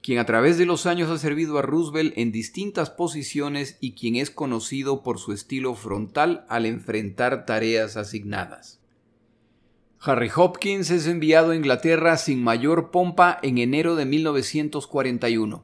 quien 0.04 0.20
a 0.20 0.26
través 0.26 0.58
de 0.60 0.66
los 0.66 0.86
años 0.86 1.10
ha 1.10 1.18
servido 1.18 1.58
a 1.58 1.64
Roosevelt 1.64 2.14
en 2.18 2.32
distintas 2.32 2.90
posiciones 2.90 3.78
y 3.80 3.94
quien 3.94 4.16
es 4.16 4.30
conocido 4.30 5.02
por 5.02 5.18
su 5.18 5.34
estilo 5.34 5.74
frontal 5.74 6.46
al 6.50 6.66
enfrentar 6.66 7.46
tareas 7.46 7.98
asignadas. 7.98 8.83
Harry 10.06 10.30
Hopkins 10.36 10.92
es 10.92 11.08
enviado 11.08 11.52
a 11.52 11.56
Inglaterra 11.56 12.18
sin 12.18 12.44
mayor 12.44 12.92
pompa 12.92 13.40
en 13.42 13.58
enero 13.58 13.96
de 13.96 14.06
1941. 14.06 15.64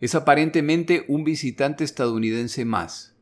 Es 0.00 0.14
aparentemente 0.14 1.04
un 1.08 1.24
visitante 1.24 1.82
estadounidense 1.82 2.64
más. 2.64 3.16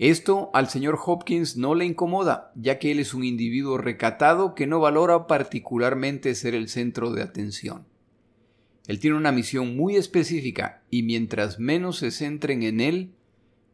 Esto 0.00 0.50
al 0.52 0.68
señor 0.68 0.98
Hopkins 1.06 1.56
no 1.56 1.76
le 1.76 1.84
incomoda, 1.84 2.50
ya 2.56 2.80
que 2.80 2.90
él 2.90 2.98
es 2.98 3.14
un 3.14 3.22
individuo 3.22 3.78
recatado 3.78 4.56
que 4.56 4.66
no 4.66 4.80
valora 4.80 5.28
particularmente 5.28 6.34
ser 6.34 6.56
el 6.56 6.68
centro 6.68 7.12
de 7.12 7.22
atención. 7.22 7.86
Él 8.88 8.98
tiene 8.98 9.16
una 9.16 9.30
misión 9.30 9.76
muy 9.76 9.94
específica 9.94 10.82
y 10.90 11.04
mientras 11.04 11.60
menos 11.60 11.98
se 11.98 12.10
centren 12.10 12.64
en 12.64 12.80
él, 12.80 13.14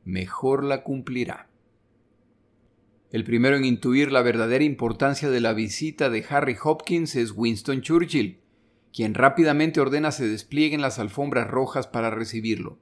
mejor 0.04 0.64
la 0.64 0.82
cumplirá. 0.82 1.48
El 3.12 3.24
primero 3.24 3.56
en 3.56 3.66
intuir 3.66 4.10
la 4.10 4.22
verdadera 4.22 4.64
importancia 4.64 5.28
de 5.28 5.40
la 5.40 5.52
visita 5.52 6.08
de 6.08 6.24
Harry 6.30 6.56
Hopkins 6.64 7.14
es 7.14 7.34
Winston 7.36 7.82
Churchill, 7.82 8.40
quien 8.90 9.12
rápidamente 9.12 9.82
ordena 9.82 10.12
se 10.12 10.26
desplieguen 10.26 10.80
las 10.80 10.98
alfombras 10.98 11.46
rojas 11.46 11.86
para 11.86 12.08
recibirlo. 12.08 12.78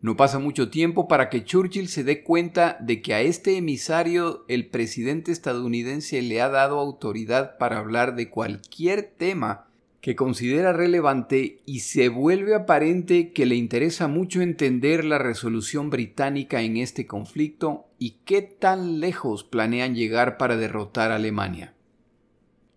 No 0.00 0.16
pasa 0.16 0.40
mucho 0.40 0.70
tiempo 0.70 1.06
para 1.06 1.30
que 1.30 1.44
Churchill 1.44 1.86
se 1.86 2.02
dé 2.02 2.24
cuenta 2.24 2.78
de 2.80 3.00
que 3.00 3.14
a 3.14 3.20
este 3.20 3.56
emisario 3.56 4.44
el 4.48 4.66
presidente 4.70 5.30
estadounidense 5.30 6.20
le 6.20 6.40
ha 6.40 6.48
dado 6.48 6.80
autoridad 6.80 7.58
para 7.58 7.78
hablar 7.78 8.16
de 8.16 8.30
cualquier 8.30 9.04
tema 9.04 9.67
que 10.00 10.14
considera 10.14 10.72
relevante 10.72 11.60
y 11.66 11.80
se 11.80 12.08
vuelve 12.08 12.54
aparente 12.54 13.32
que 13.32 13.46
le 13.46 13.56
interesa 13.56 14.06
mucho 14.06 14.40
entender 14.40 15.04
la 15.04 15.18
resolución 15.18 15.90
británica 15.90 16.62
en 16.62 16.76
este 16.76 17.06
conflicto 17.06 17.88
y 17.98 18.18
qué 18.24 18.42
tan 18.42 19.00
lejos 19.00 19.42
planean 19.42 19.96
llegar 19.96 20.36
para 20.36 20.56
derrotar 20.56 21.10
a 21.10 21.16
Alemania. 21.16 21.74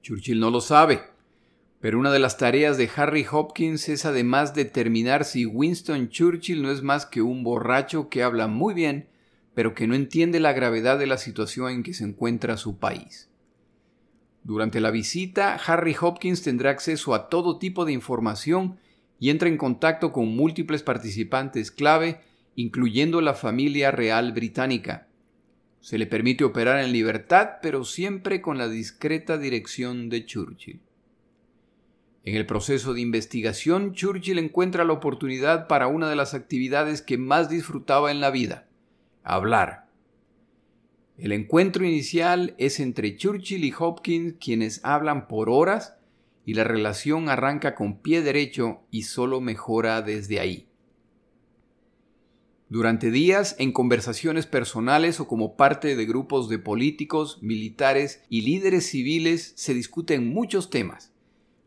Churchill 0.02 0.40
no 0.40 0.50
lo 0.50 0.62
sabe, 0.62 1.02
pero 1.80 2.00
una 2.00 2.12
de 2.12 2.20
las 2.20 2.38
tareas 2.38 2.78
de 2.78 2.90
Harry 2.96 3.26
Hopkins 3.30 3.90
es 3.90 4.06
además 4.06 4.56
determinar 4.56 5.26
si 5.26 5.46
Winston 5.46 6.10
Churchill 6.10 6.62
no 6.62 6.72
es 6.72 6.82
más 6.82 7.06
que 7.06 7.22
un 7.22 7.44
borracho 7.44 8.10
que 8.10 8.24
habla 8.24 8.48
muy 8.48 8.74
bien, 8.74 9.10
pero 9.54 9.74
que 9.76 9.88
no 9.88 9.96
entiende 9.96 10.40
la 10.40 10.54
gravedad 10.54 10.98
de 10.98 11.08
la 11.08 11.18
situación 11.18 11.72
en 11.72 11.84
que 11.84 11.94
se 11.94 12.04
encuentra 12.04 12.58
su 12.58 12.78
país. 12.78 13.31
Durante 14.44 14.82
la 14.82 14.92
visita, 14.92 15.56
Harry 15.56 15.96
Hopkins 16.00 16.42
tendrá 16.42 16.72
acceso 16.72 17.14
a 17.14 17.30
todo 17.30 17.60
tipo 17.60 17.86
de 17.86 17.94
información 17.94 18.78
y 19.20 19.30
entra 19.30 19.48
en 19.48 19.58
contacto 19.58 20.12
con 20.12 20.36
múltiples 20.36 20.82
participantes 20.82 21.70
clave, 21.70 22.22
incluyendo 22.56 23.22
la 23.22 23.36
familia 23.36 23.92
real 23.92 24.32
británica. 24.32 25.08
Se 25.80 25.98
le 25.98 26.08
permite 26.08 26.44
operar 26.44 26.84
en 26.84 26.92
libertad, 26.92 27.58
pero 27.62 27.84
siempre 27.84 28.42
con 28.42 28.58
la 28.58 28.68
discreta 28.68 29.38
dirección 29.38 30.10
de 30.10 30.26
Churchill. 30.26 30.82
En 32.24 32.36
el 32.36 32.46
proceso 32.46 32.94
de 32.94 33.02
investigación, 33.02 33.94
Churchill 33.94 34.38
encuentra 34.38 34.86
la 34.86 34.94
oportunidad 34.94 35.68
para 35.68 35.88
una 35.88 36.08
de 36.08 36.16
las 36.16 36.36
actividades 36.36 37.02
que 37.02 37.18
más 37.18 37.50
disfrutaba 37.50 38.12
en 38.12 38.22
la 38.22 38.30
vida, 38.30 38.68
hablar. 39.24 39.81
El 41.22 41.34
encuentro 41.34 41.86
inicial 41.86 42.56
es 42.58 42.80
entre 42.80 43.16
Churchill 43.16 43.64
y 43.64 43.72
Hopkins, 43.78 44.34
quienes 44.40 44.82
hablan 44.84 45.28
por 45.28 45.52
horas, 45.52 45.94
y 46.48 46.56
la 46.56 46.64
relación 46.64 47.30
arranca 47.30 47.76
con 47.76 48.00
pie 48.00 48.24
derecho 48.24 48.82
y 48.90 49.04
solo 49.04 49.40
mejora 49.40 50.02
desde 50.02 50.40
ahí. 50.40 50.68
Durante 52.70 53.12
días, 53.12 53.56
en 53.60 53.72
conversaciones 53.72 54.48
personales 54.48 55.20
o 55.20 55.28
como 55.28 55.56
parte 55.56 55.96
de 55.96 56.06
grupos 56.08 56.50
de 56.50 56.58
políticos, 56.58 57.38
militares 57.44 58.24
y 58.28 58.42
líderes 58.42 58.88
civiles, 58.88 59.54
se 59.56 59.76
discuten 59.76 60.28
muchos 60.28 60.72
temas 60.72 61.14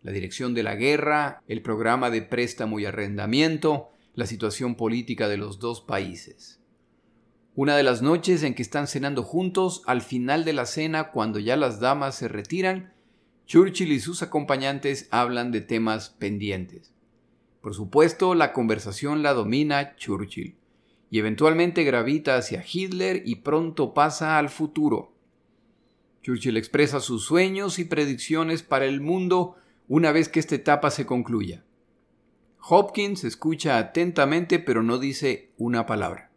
la 0.03 0.11
dirección 0.11 0.53
de 0.53 0.65
la 0.65 0.75
guerra, 0.75 1.43
el 1.47 1.63
programa 1.63 2.11
de 2.11 2.23
préstamo 2.23 2.81
y 2.81 2.87
arrendamiento, 2.87 3.89
la 4.15 4.27
situación 4.27 4.75
política 4.75 5.29
de 5.29 5.39
los 5.39 5.61
dos 5.61 5.81
países. 5.81 6.61
Una 7.57 7.77
de 7.77 7.85
las 7.85 8.03
noches 8.03 8.43
en 8.43 8.55
que 8.55 8.63
están 8.63 8.89
cenando 8.89 9.23
juntos, 9.23 9.83
al 9.87 10.03
final 10.03 10.45
de 10.45 10.53
la 10.53 10.67
cena, 10.67 11.13
cuando 11.13 11.39
ya 11.39 11.57
las 11.57 11.79
damas 11.79 12.17
se 12.17 12.27
retiran, 12.27 12.93
Churchill 13.47 13.93
y 13.93 14.01
sus 14.01 14.23
acompañantes 14.25 15.07
hablan 15.13 15.53
de 15.53 15.61
temas 15.61 16.11
pendientes. 16.11 16.93
Por 17.61 17.73
supuesto, 17.73 18.35
la 18.35 18.53
conversación 18.53 19.23
la 19.23 19.35
domina 19.35 19.95
Churchill, 19.95 20.57
y 21.11 21.19
eventualmente 21.21 21.85
gravita 21.85 22.37
hacia 22.37 22.65
Hitler 22.69 23.23
y 23.25 23.37
pronto 23.37 23.95
pasa 23.95 24.37
al 24.37 24.49
futuro. 24.49 25.13
Churchill 26.23 26.57
expresa 26.57 26.99
sus 26.99 27.25
sueños 27.25 27.79
y 27.79 27.85
predicciones 27.85 28.65
para 28.65 28.87
el 28.87 29.01
mundo 29.01 29.55
una 29.87 30.11
vez 30.11 30.29
que 30.29 30.41
esta 30.41 30.57
etapa 30.57 30.91
se 30.91 31.07
concluya. 31.07 31.63
Hopkins 32.69 33.23
escucha 33.23 33.79
atentamente 33.79 34.59
pero 34.59 34.83
no 34.83 34.99
dice 34.99 35.53
una 35.57 35.87
palabra. 35.87 36.34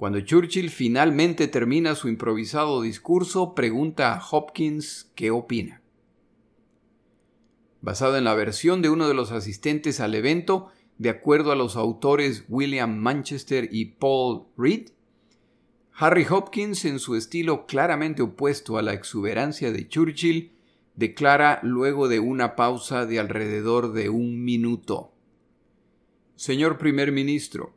Cuando 0.00 0.18
Churchill 0.22 0.70
finalmente 0.70 1.46
termina 1.46 1.94
su 1.94 2.08
improvisado 2.08 2.80
discurso, 2.80 3.54
pregunta 3.54 4.14
a 4.14 4.26
Hopkins 4.30 5.12
qué 5.14 5.30
opina. 5.30 5.82
Basado 7.82 8.16
en 8.16 8.24
la 8.24 8.32
versión 8.32 8.80
de 8.80 8.88
uno 8.88 9.08
de 9.08 9.12
los 9.12 9.30
asistentes 9.30 10.00
al 10.00 10.14
evento, 10.14 10.68
de 10.96 11.10
acuerdo 11.10 11.52
a 11.52 11.54
los 11.54 11.76
autores 11.76 12.46
William 12.48 12.96
Manchester 12.96 13.68
y 13.70 13.96
Paul 13.96 14.46
Reed, 14.56 14.92
Harry 15.92 16.26
Hopkins, 16.30 16.86
en 16.86 16.98
su 16.98 17.14
estilo 17.14 17.66
claramente 17.66 18.22
opuesto 18.22 18.78
a 18.78 18.82
la 18.82 18.94
exuberancia 18.94 19.70
de 19.70 19.86
Churchill, 19.86 20.52
declara 20.96 21.60
luego 21.62 22.08
de 22.08 22.20
una 22.20 22.56
pausa 22.56 23.04
de 23.04 23.18
alrededor 23.20 23.92
de 23.92 24.08
un 24.08 24.42
minuto. 24.44 25.12
Señor 26.36 26.78
primer 26.78 27.12
ministro, 27.12 27.74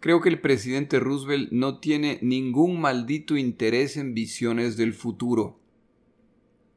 creo 0.00 0.20
que 0.20 0.28
el 0.28 0.40
presidente 0.40 1.00
Roosevelt 1.00 1.50
no 1.52 1.78
tiene 1.78 2.18
ningún 2.22 2.80
maldito 2.80 3.36
interés 3.36 3.96
en 3.96 4.14
visiones 4.14 4.76
del 4.76 4.94
futuro. 4.94 5.58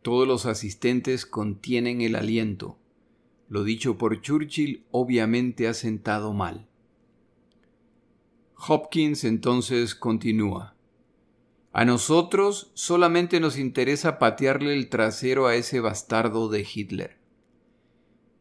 Todos 0.01 0.27
los 0.27 0.45
asistentes 0.45 1.25
contienen 1.25 2.01
el 2.01 2.15
aliento. 2.15 2.77
Lo 3.49 3.63
dicho 3.63 3.97
por 3.97 4.21
Churchill 4.21 4.85
obviamente 4.91 5.67
ha 5.67 5.73
sentado 5.73 6.33
mal. 6.33 6.67
Hopkins 8.55 9.23
entonces 9.23 9.95
continúa. 9.95 10.75
A 11.71 11.85
nosotros 11.85 12.71
solamente 12.73 13.39
nos 13.39 13.57
interesa 13.57 14.19
patearle 14.19 14.73
el 14.73 14.89
trasero 14.89 15.47
a 15.47 15.55
ese 15.55 15.79
bastardo 15.79 16.49
de 16.49 16.65
Hitler. 16.73 17.17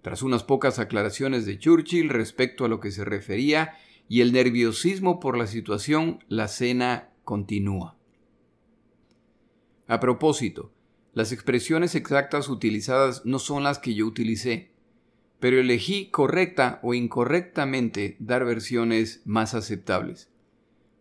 Tras 0.02 0.22
unas 0.22 0.44
pocas 0.44 0.78
aclaraciones 0.78 1.44
de 1.44 1.58
Churchill 1.58 2.08
respecto 2.08 2.64
a 2.64 2.68
lo 2.68 2.80
que 2.80 2.90
se 2.90 3.04
refería 3.04 3.74
y 4.08 4.22
el 4.22 4.32
nerviosismo 4.32 5.20
por 5.20 5.36
la 5.36 5.46
situación, 5.46 6.24
la 6.28 6.48
cena 6.48 7.10
continúa. 7.24 7.96
A 9.86 10.00
propósito, 10.00 10.72
las 11.14 11.32
expresiones 11.32 11.94
exactas 11.94 12.48
utilizadas 12.48 13.24
no 13.24 13.38
son 13.38 13.64
las 13.64 13.78
que 13.78 13.94
yo 13.94 14.06
utilicé, 14.06 14.70
pero 15.40 15.60
elegí 15.60 16.10
correcta 16.10 16.80
o 16.82 16.94
incorrectamente 16.94 18.16
dar 18.18 18.44
versiones 18.44 19.22
más 19.24 19.54
aceptables. 19.54 20.30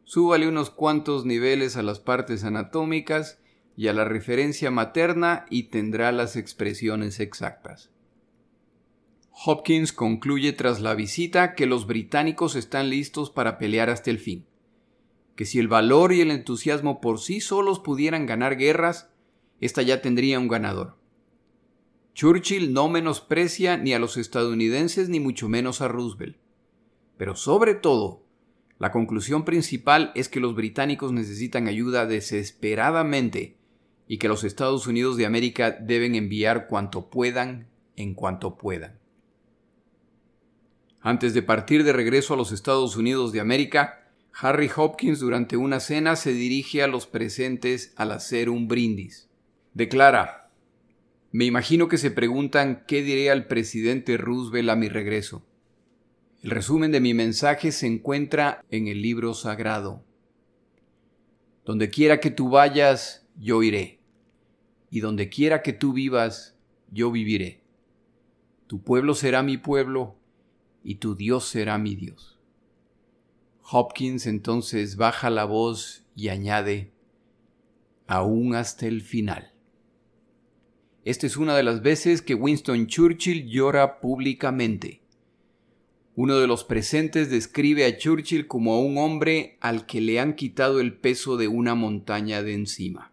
Súbale 0.04 0.48
unos 0.48 0.70
cuantos 0.70 1.26
niveles 1.26 1.76
a 1.76 1.84
las 1.84 2.00
partes 2.00 2.44
anatómicas 2.44 3.40
y 3.76 3.88
a 3.88 3.94
la 3.94 4.06
referencia 4.06 4.72
materna 4.72 5.46
y 5.50 5.64
tendrá 5.64 6.12
las 6.12 6.36
expresiones 6.36 7.20
exactas. 7.20 7.92
Hopkins 9.46 9.94
concluye 9.94 10.52
tras 10.52 10.82
la 10.82 10.96
visita 10.96 11.54
que 11.54 11.68
los 11.68 11.86
británicos 11.86 12.56
están 12.56 12.90
listos 12.90 13.30
para 13.30 13.60
pelear 13.60 13.92
hasta 13.92 14.10
el 14.10 14.18
fin, 14.18 14.48
que 15.36 15.46
si 15.46 15.60
el 15.60 15.68
valor 15.68 16.12
y 16.12 16.22
el 16.22 16.32
entusiasmo 16.32 17.00
por 17.02 17.20
sí 17.20 17.40
solos 17.40 17.80
pudieran 17.80 18.26
ganar 18.26 18.58
guerras, 18.58 19.12
ésta 19.62 19.84
ya 19.84 20.02
tendría 20.02 20.40
un 20.40 20.48
ganador. 20.48 20.98
Churchill 22.16 22.74
no 22.74 22.90
menosprecia 22.90 23.78
ni 23.78 23.94
a 23.94 24.00
los 24.00 24.18
estadounidenses 24.18 25.08
ni 25.08 25.20
mucho 25.20 25.48
menos 25.50 25.82
a 25.82 25.88
Roosevelt. 25.88 26.38
Pero 27.16 27.36
sobre 27.36 27.76
todo, 27.76 28.24
la 28.80 28.92
conclusión 28.92 29.46
principal 29.46 30.12
es 30.16 30.30
que 30.30 30.40
los 30.40 30.56
británicos 30.56 31.12
necesitan 31.12 31.68
ayuda 31.68 32.08
desesperadamente 32.08 33.56
y 34.08 34.18
que 34.18 34.30
los 34.30 34.44
Estados 34.44 34.88
Unidos 34.88 35.16
de 35.16 35.28
América 35.28 35.70
deben 35.72 36.16
enviar 36.16 36.66
cuanto 36.66 37.12
puedan 37.12 37.68
en 37.96 38.16
cuanto 38.16 38.58
puedan. 38.58 38.98
Antes 41.08 41.34
de 41.34 41.42
partir 41.42 41.86
de 41.86 41.94
regreso 41.94 42.34
a 42.34 42.38
los 42.38 42.52
Estados 42.52 42.98
Unidos 42.98 43.32
de 43.32 43.40
América, 43.40 44.12
Harry 44.34 44.70
Hopkins 44.76 45.22
durante 45.22 45.56
una 45.56 45.80
cena 45.80 46.18
se 46.18 46.34
dirige 46.34 46.84
a 46.84 46.88
los 46.88 47.08
presentes 47.08 47.94
al 47.96 48.12
hacer 48.12 48.50
un 48.50 48.68
brindis. 48.68 49.30
Declara, 49.74 50.52
me 51.32 51.46
imagino 51.46 51.88
que 51.88 51.98
se 51.98 52.12
preguntan 52.12 52.84
qué 52.90 53.04
diré 53.04 53.32
al 53.32 53.48
presidente 53.48 54.18
Roosevelt 54.18 54.70
a 54.70 54.76
mi 54.76 54.90
regreso. 54.90 55.48
El 56.44 56.50
resumen 56.52 56.92
de 56.92 57.00
mi 57.00 57.14
mensaje 57.14 57.72
se 57.72 57.88
encuentra 57.88 58.66
en 58.70 58.90
el 58.90 59.02
libro 59.02 59.34
sagrado. 59.34 60.04
Donde 61.64 61.90
quiera 61.90 62.20
que 62.20 62.32
tú 62.32 62.50
vayas, 62.50 63.26
yo 63.38 63.64
iré. 63.64 64.02
Y 64.90 65.00
donde 65.00 65.30
quiera 65.30 65.62
que 65.62 65.72
tú 65.72 65.94
vivas, 65.94 66.58
yo 66.92 67.12
viviré. 67.12 67.64
Tu 68.68 68.84
pueblo 68.84 69.16
será 69.16 69.42
mi 69.42 69.58
pueblo 69.58 70.17
y 70.88 70.96
tu 70.96 71.16
Dios 71.16 71.46
será 71.50 71.78
mi 71.78 71.98
Dios. 71.98 72.40
Hopkins 73.70 74.26
entonces 74.26 74.96
baja 74.96 75.30
la 75.30 75.44
voz 75.44 76.06
y 76.16 76.30
añade, 76.30 76.94
aún 78.08 78.56
hasta 78.56 78.88
el 78.88 79.02
final. 79.02 79.52
Esta 81.04 81.28
es 81.28 81.36
una 81.36 81.58
de 81.58 81.64
las 81.64 81.82
veces 81.82 82.22
que 82.22 82.36
Winston 82.36 82.88
Churchill 82.88 83.50
llora 83.50 84.00
públicamente. 84.00 85.02
Uno 86.16 86.38
de 86.38 86.48
los 86.48 86.64
presentes 86.64 87.30
describe 87.30 87.84
a 87.84 87.98
Churchill 87.98 88.48
como 88.48 88.74
a 88.74 88.80
un 88.80 88.98
hombre 88.98 89.58
al 89.60 89.86
que 89.86 90.00
le 90.00 90.22
han 90.22 90.36
quitado 90.36 90.80
el 90.80 90.98
peso 90.98 91.36
de 91.36 91.50
una 91.50 91.76
montaña 91.76 92.42
de 92.44 92.54
encima. 92.54 93.12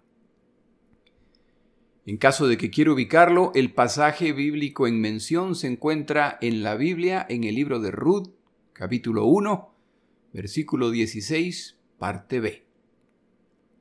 En 2.06 2.18
caso 2.18 2.46
de 2.46 2.58
que 2.58 2.70
quiera 2.70 2.92
ubicarlo, 2.92 3.50
el 3.54 3.72
pasaje 3.72 4.32
bíblico 4.32 4.86
en 4.86 5.00
mención 5.00 5.54
se 5.54 5.68
encuentra 5.68 6.36
en 6.42 6.62
la 6.62 6.74
Biblia 6.74 7.24
en 7.30 7.44
el 7.44 7.54
libro 7.54 7.80
de 7.80 7.90
Ruth, 7.90 8.28
capítulo 8.74 9.24
1, 9.24 9.74
versículo 10.34 10.90
16, 10.90 11.78
parte 11.98 12.40
B. 12.40 12.66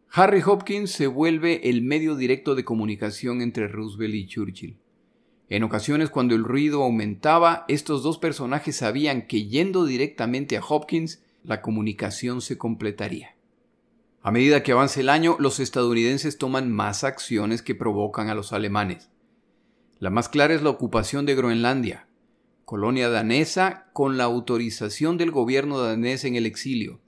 Harry 0.10 0.42
Hopkins 0.46 0.92
se 0.92 1.08
vuelve 1.08 1.70
el 1.70 1.82
medio 1.82 2.16
directo 2.16 2.56
de 2.56 2.64
comunicación 2.64 3.42
entre 3.42 3.68
Roosevelt 3.68 4.16
y 4.16 4.28
Churchill. 4.28 4.78
En 5.50 5.64
ocasiones 5.64 6.10
cuando 6.10 6.34
el 6.34 6.46
ruido 6.46 6.84
aumentaba, 6.84 7.66
estos 7.68 8.04
dos 8.04 8.20
personajes 8.20 8.78
sabían 8.78 9.28
que 9.28 9.48
yendo 9.48 9.86
directamente 9.86 10.56
a 10.56 10.62
Hopkins, 10.62 11.22
la 11.44 11.62
comunicación 11.62 12.40
se 12.40 12.58
completaría. 12.58 13.33
A 14.24 14.32
medida 14.32 14.64
que 14.64 14.72
avance 14.72 15.02
el 15.02 15.10
año, 15.10 15.36
los 15.40 15.60
estadounidenses 15.60 16.38
toman 16.38 16.72
más 16.72 17.04
acciones 17.04 17.62
que 17.62 17.76
provocan 17.76 18.30
a 18.30 18.36
los 18.36 18.54
alemanes. 18.54 19.10
La 20.00 20.10
más 20.10 20.30
clara 20.30 20.56
es 20.56 20.64
la 20.64 20.72
ocupación 20.72 21.26
de 21.26 21.36
Groenlandia, 21.36 22.08
colonia 22.66 23.10
danesa 23.10 23.92
con 23.94 24.18
la 24.18 24.24
autorización 24.24 25.18
del 25.18 25.30
gobierno 25.30 25.78
danés 25.78 26.26
en 26.26 26.36
el 26.36 26.46
exilio, 26.46 27.00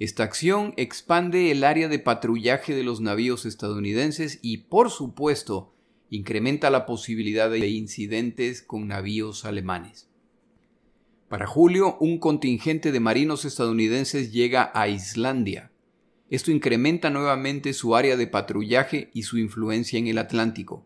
esta 0.00 0.24
acción 0.24 0.74
expande 0.76 1.52
el 1.52 1.62
área 1.62 1.86
de 1.86 2.00
patrullaje 2.00 2.74
de 2.74 2.82
los 2.82 3.00
navíos 3.00 3.46
estadounidenses 3.46 4.40
y, 4.42 4.58
por 4.58 4.90
supuesto, 4.90 5.72
incrementa 6.10 6.68
la 6.68 6.84
posibilidad 6.84 7.48
de 7.48 7.68
incidentes 7.68 8.60
con 8.60 8.88
navíos 8.88 9.44
alemanes. 9.44 10.08
Para 11.28 11.46
julio, 11.46 11.96
un 12.00 12.18
contingente 12.18 12.90
de 12.90 12.98
marinos 12.98 13.44
estadounidenses 13.44 14.32
llega 14.32 14.72
a 14.74 14.88
Islandia. 14.88 15.70
Esto 16.30 16.50
incrementa 16.50 17.10
nuevamente 17.10 17.72
su 17.72 17.94
área 17.94 18.16
de 18.16 18.26
patrullaje 18.26 19.10
y 19.12 19.22
su 19.24 19.38
influencia 19.38 19.98
en 19.98 20.06
el 20.06 20.18
Atlántico. 20.18 20.84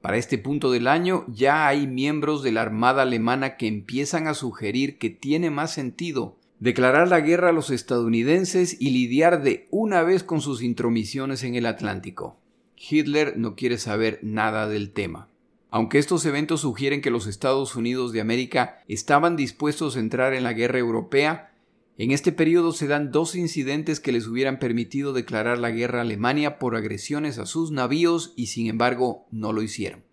Para 0.00 0.18
este 0.18 0.38
punto 0.38 0.70
del 0.70 0.86
año 0.86 1.24
ya 1.28 1.66
hay 1.66 1.86
miembros 1.86 2.42
de 2.42 2.52
la 2.52 2.62
Armada 2.62 3.02
alemana 3.02 3.56
que 3.56 3.66
empiezan 3.66 4.28
a 4.28 4.34
sugerir 4.34 4.98
que 4.98 5.10
tiene 5.10 5.50
más 5.50 5.72
sentido 5.72 6.36
declarar 6.60 7.08
la 7.08 7.20
guerra 7.20 7.50
a 7.50 7.52
los 7.52 7.70
estadounidenses 7.70 8.80
y 8.80 8.90
lidiar 8.90 9.42
de 9.42 9.66
una 9.70 10.02
vez 10.02 10.22
con 10.22 10.40
sus 10.40 10.62
intromisiones 10.62 11.42
en 11.42 11.54
el 11.54 11.66
Atlántico. 11.66 12.38
Hitler 12.76 13.36
no 13.36 13.56
quiere 13.56 13.78
saber 13.78 14.20
nada 14.22 14.68
del 14.68 14.92
tema. 14.92 15.28
Aunque 15.70 15.98
estos 15.98 16.24
eventos 16.24 16.60
sugieren 16.60 17.00
que 17.00 17.10
los 17.10 17.26
Estados 17.26 17.74
Unidos 17.74 18.12
de 18.12 18.20
América 18.20 18.82
estaban 18.88 19.36
dispuestos 19.36 19.96
a 19.96 20.00
entrar 20.00 20.32
en 20.32 20.44
la 20.44 20.52
guerra 20.52 20.78
europea, 20.78 21.52
en 21.98 22.10
este 22.10 22.30
periodo 22.30 22.72
se 22.72 22.86
dan 22.86 23.10
dos 23.10 23.34
incidentes 23.34 24.00
que 24.00 24.12
les 24.12 24.26
hubieran 24.26 24.58
permitido 24.58 25.14
declarar 25.14 25.56
la 25.56 25.70
guerra 25.70 26.00
a 26.00 26.02
Alemania 26.02 26.58
por 26.58 26.76
agresiones 26.76 27.38
a 27.38 27.46
sus 27.46 27.70
navíos 27.70 28.34
y 28.36 28.48
sin 28.48 28.66
embargo 28.66 29.26
no 29.30 29.54
lo 29.54 29.62
hicieron. 29.62 30.04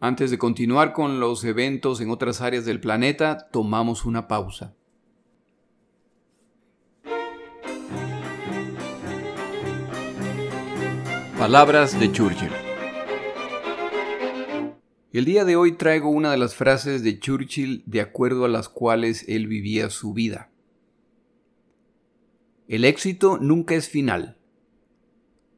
Antes 0.00 0.32
de 0.32 0.38
continuar 0.38 0.92
con 0.92 1.20
los 1.20 1.44
eventos 1.44 2.00
en 2.00 2.10
otras 2.10 2.40
áreas 2.40 2.64
del 2.64 2.80
planeta, 2.80 3.48
tomamos 3.52 4.04
una 4.04 4.26
pausa. 4.26 4.74
Palabras 11.38 11.98
de 12.00 12.10
Churchill. 12.10 12.50
El 15.12 15.24
día 15.24 15.44
de 15.44 15.54
hoy 15.54 15.76
traigo 15.76 16.08
una 16.08 16.32
de 16.32 16.38
las 16.38 16.56
frases 16.56 17.04
de 17.04 17.20
Churchill 17.20 17.84
de 17.86 18.00
acuerdo 18.00 18.44
a 18.46 18.48
las 18.48 18.68
cuales 18.68 19.24
él 19.28 19.46
vivía 19.46 19.90
su 19.90 20.12
vida. 20.12 20.50
El 22.66 22.86
éxito 22.86 23.36
nunca 23.36 23.74
es 23.74 23.90
final. 23.90 24.38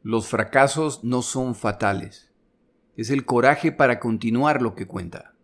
Los 0.03 0.27
fracasos 0.27 1.05
no 1.05 1.23
son 1.23 1.55
fatales. 1.55 2.33
Es 2.97 3.11
el 3.11 3.25
coraje 3.25 3.71
para 3.71 4.01
continuar 4.01 4.61
lo 4.61 4.75
que 4.75 4.89
cuenta. 4.89 5.37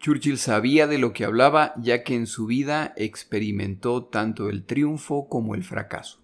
Churchill 0.00 0.36
sabía 0.36 0.86
de 0.86 0.98
lo 0.98 1.14
que 1.14 1.24
hablaba 1.24 1.72
ya 1.78 2.04
que 2.04 2.14
en 2.14 2.26
su 2.26 2.44
vida 2.44 2.92
experimentó 2.94 4.04
tanto 4.04 4.50
el 4.50 4.64
triunfo 4.64 5.30
como 5.30 5.54
el 5.54 5.64
fracaso. 5.64 6.20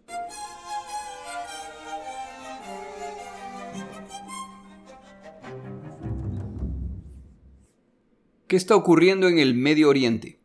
¿Qué 8.46 8.56
está 8.56 8.76
ocurriendo 8.76 9.28
en 9.28 9.38
el 9.38 9.54
Medio 9.54 9.88
Oriente? 9.88 10.43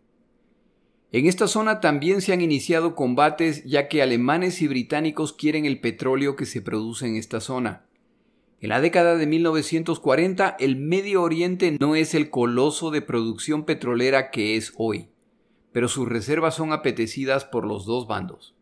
En 1.11 1.25
esta 1.25 1.47
zona 1.47 1.79
también 1.79 2.21
se 2.21 2.33
han 2.33 2.41
iniciado 2.41 2.93
combates 2.93 3.63
ya 3.63 3.87
que 3.87 4.03
alemanes 4.03 4.61
y 4.61 4.67
británicos 4.67 5.33
quieren 5.33 5.65
el 5.65 5.79
petróleo 5.79 6.35
que 6.35 6.45
se 6.45 6.61
produce 6.61 7.07
en 7.07 7.15
esta 7.15 7.39
zona. 7.39 7.85
En 8.61 8.69
la 8.69 8.79
década 8.79 9.15
de 9.15 9.25
1940, 9.25 10.57
el 10.59 10.75
Medio 10.75 11.23
Oriente 11.23 11.77
no 11.79 11.95
es 11.95 12.13
el 12.13 12.29
coloso 12.29 12.91
de 12.91 13.01
producción 13.01 13.63
petrolera 13.63 14.29
que 14.29 14.55
es 14.55 14.73
hoy, 14.77 15.07
pero 15.71 15.87
sus 15.87 16.07
reservas 16.07 16.55
son 16.55 16.73
apetecidas 16.73 17.43
por 17.43 17.65
los 17.65 17.85
dos 17.85 18.05
bandos. 18.05 18.55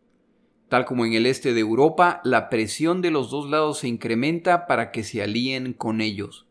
Tal 0.68 0.86
como 0.86 1.04
en 1.04 1.14
el 1.14 1.26
este 1.26 1.52
de 1.52 1.60
Europa, 1.60 2.20
la 2.24 2.48
presión 2.48 3.02
de 3.02 3.10
los 3.10 3.30
dos 3.30 3.50
lados 3.50 3.80
se 3.80 3.88
incrementa 3.88 4.66
para 4.66 4.90
que 4.90 5.02
se 5.02 5.22
alíen 5.22 5.74
con 5.74 6.00
ellos. 6.00 6.46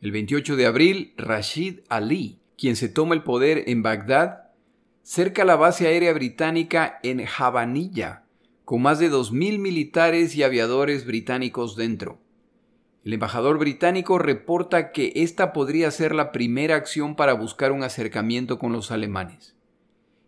El 0.00 0.12
28 0.12 0.56
de 0.56 0.66
abril, 0.66 1.14
Rashid 1.16 1.80
Ali, 1.88 2.38
quien 2.58 2.76
se 2.76 2.88
toma 2.88 3.14
el 3.14 3.22
poder 3.22 3.64
en 3.68 3.82
Bagdad, 3.82 4.43
cerca 5.04 5.44
la 5.44 5.56
base 5.56 5.86
aérea 5.86 6.14
británica 6.14 6.98
en 7.02 7.24
Javanilla, 7.26 8.24
con 8.64 8.80
más 8.80 8.98
de 8.98 9.10
2.000 9.10 9.58
militares 9.58 10.34
y 10.34 10.42
aviadores 10.42 11.04
británicos 11.04 11.76
dentro. 11.76 12.18
El 13.04 13.12
embajador 13.12 13.58
británico 13.58 14.18
reporta 14.18 14.92
que 14.92 15.12
esta 15.14 15.52
podría 15.52 15.90
ser 15.90 16.14
la 16.14 16.32
primera 16.32 16.76
acción 16.76 17.16
para 17.16 17.34
buscar 17.34 17.70
un 17.70 17.82
acercamiento 17.82 18.58
con 18.58 18.72
los 18.72 18.90
alemanes. 18.90 19.54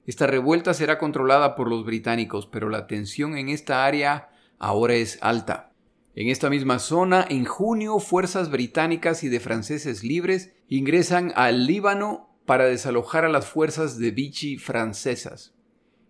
Esta 0.05 0.27
revuelta 0.27 0.75
será 0.75 0.99
controlada 0.99 1.57
por 1.57 1.71
los 1.71 1.87
británicos, 1.87 2.47
pero 2.47 2.69
la 2.69 2.87
tensión 2.87 3.39
en 3.39 3.49
esta 3.49 3.87
área 3.87 4.29
ahora 4.59 4.95
es 4.95 5.19
alta. 5.23 5.73
En 6.15 6.29
esta 6.29 6.51
misma 6.51 6.81
zona, 6.81 7.25
en 7.31 7.47
junio, 7.47 7.99
fuerzas 7.99 8.51
británicas 8.51 9.25
y 9.25 9.31
de 9.31 9.41
franceses 9.41 10.05
libres 10.05 10.53
ingresan 10.69 11.33
al 11.35 11.67
Líbano 11.67 12.26
para 12.47 12.65
desalojar 12.65 13.25
a 13.25 13.29
las 13.29 13.47
fuerzas 13.47 13.99
de 13.99 14.11
Vichy 14.13 14.57
francesas. 14.57 15.55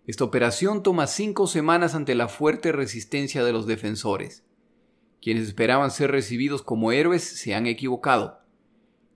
Esta 0.05 0.23
operación 0.23 0.83
toma 0.83 1.07
cinco 1.07 1.47
semanas 1.47 1.93
ante 1.93 2.15
la 2.15 2.29
fuerte 2.29 2.71
resistencia 2.71 3.43
de 3.43 3.51
los 3.51 3.67
defensores. 3.67 4.45
Quienes 5.21 5.47
esperaban 5.47 5.91
ser 5.91 6.11
recibidos 6.11 6.61
como 6.61 6.93
héroes 6.93 7.23
se 7.23 7.55
han 7.55 7.65
equivocado. 7.65 8.39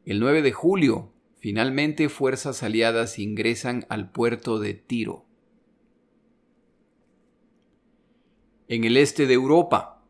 El 0.03 0.19
9 0.19 0.41
de 0.41 0.51
julio, 0.51 1.13
Finalmente, 1.41 2.07
fuerzas 2.07 2.61
aliadas 2.61 3.17
ingresan 3.17 3.87
al 3.89 4.11
puerto 4.11 4.59
de 4.59 4.75
Tiro. 4.75 5.25
En 8.67 8.83
el 8.83 8.95
este 8.95 9.25
de 9.25 9.33
Europa, 9.33 10.00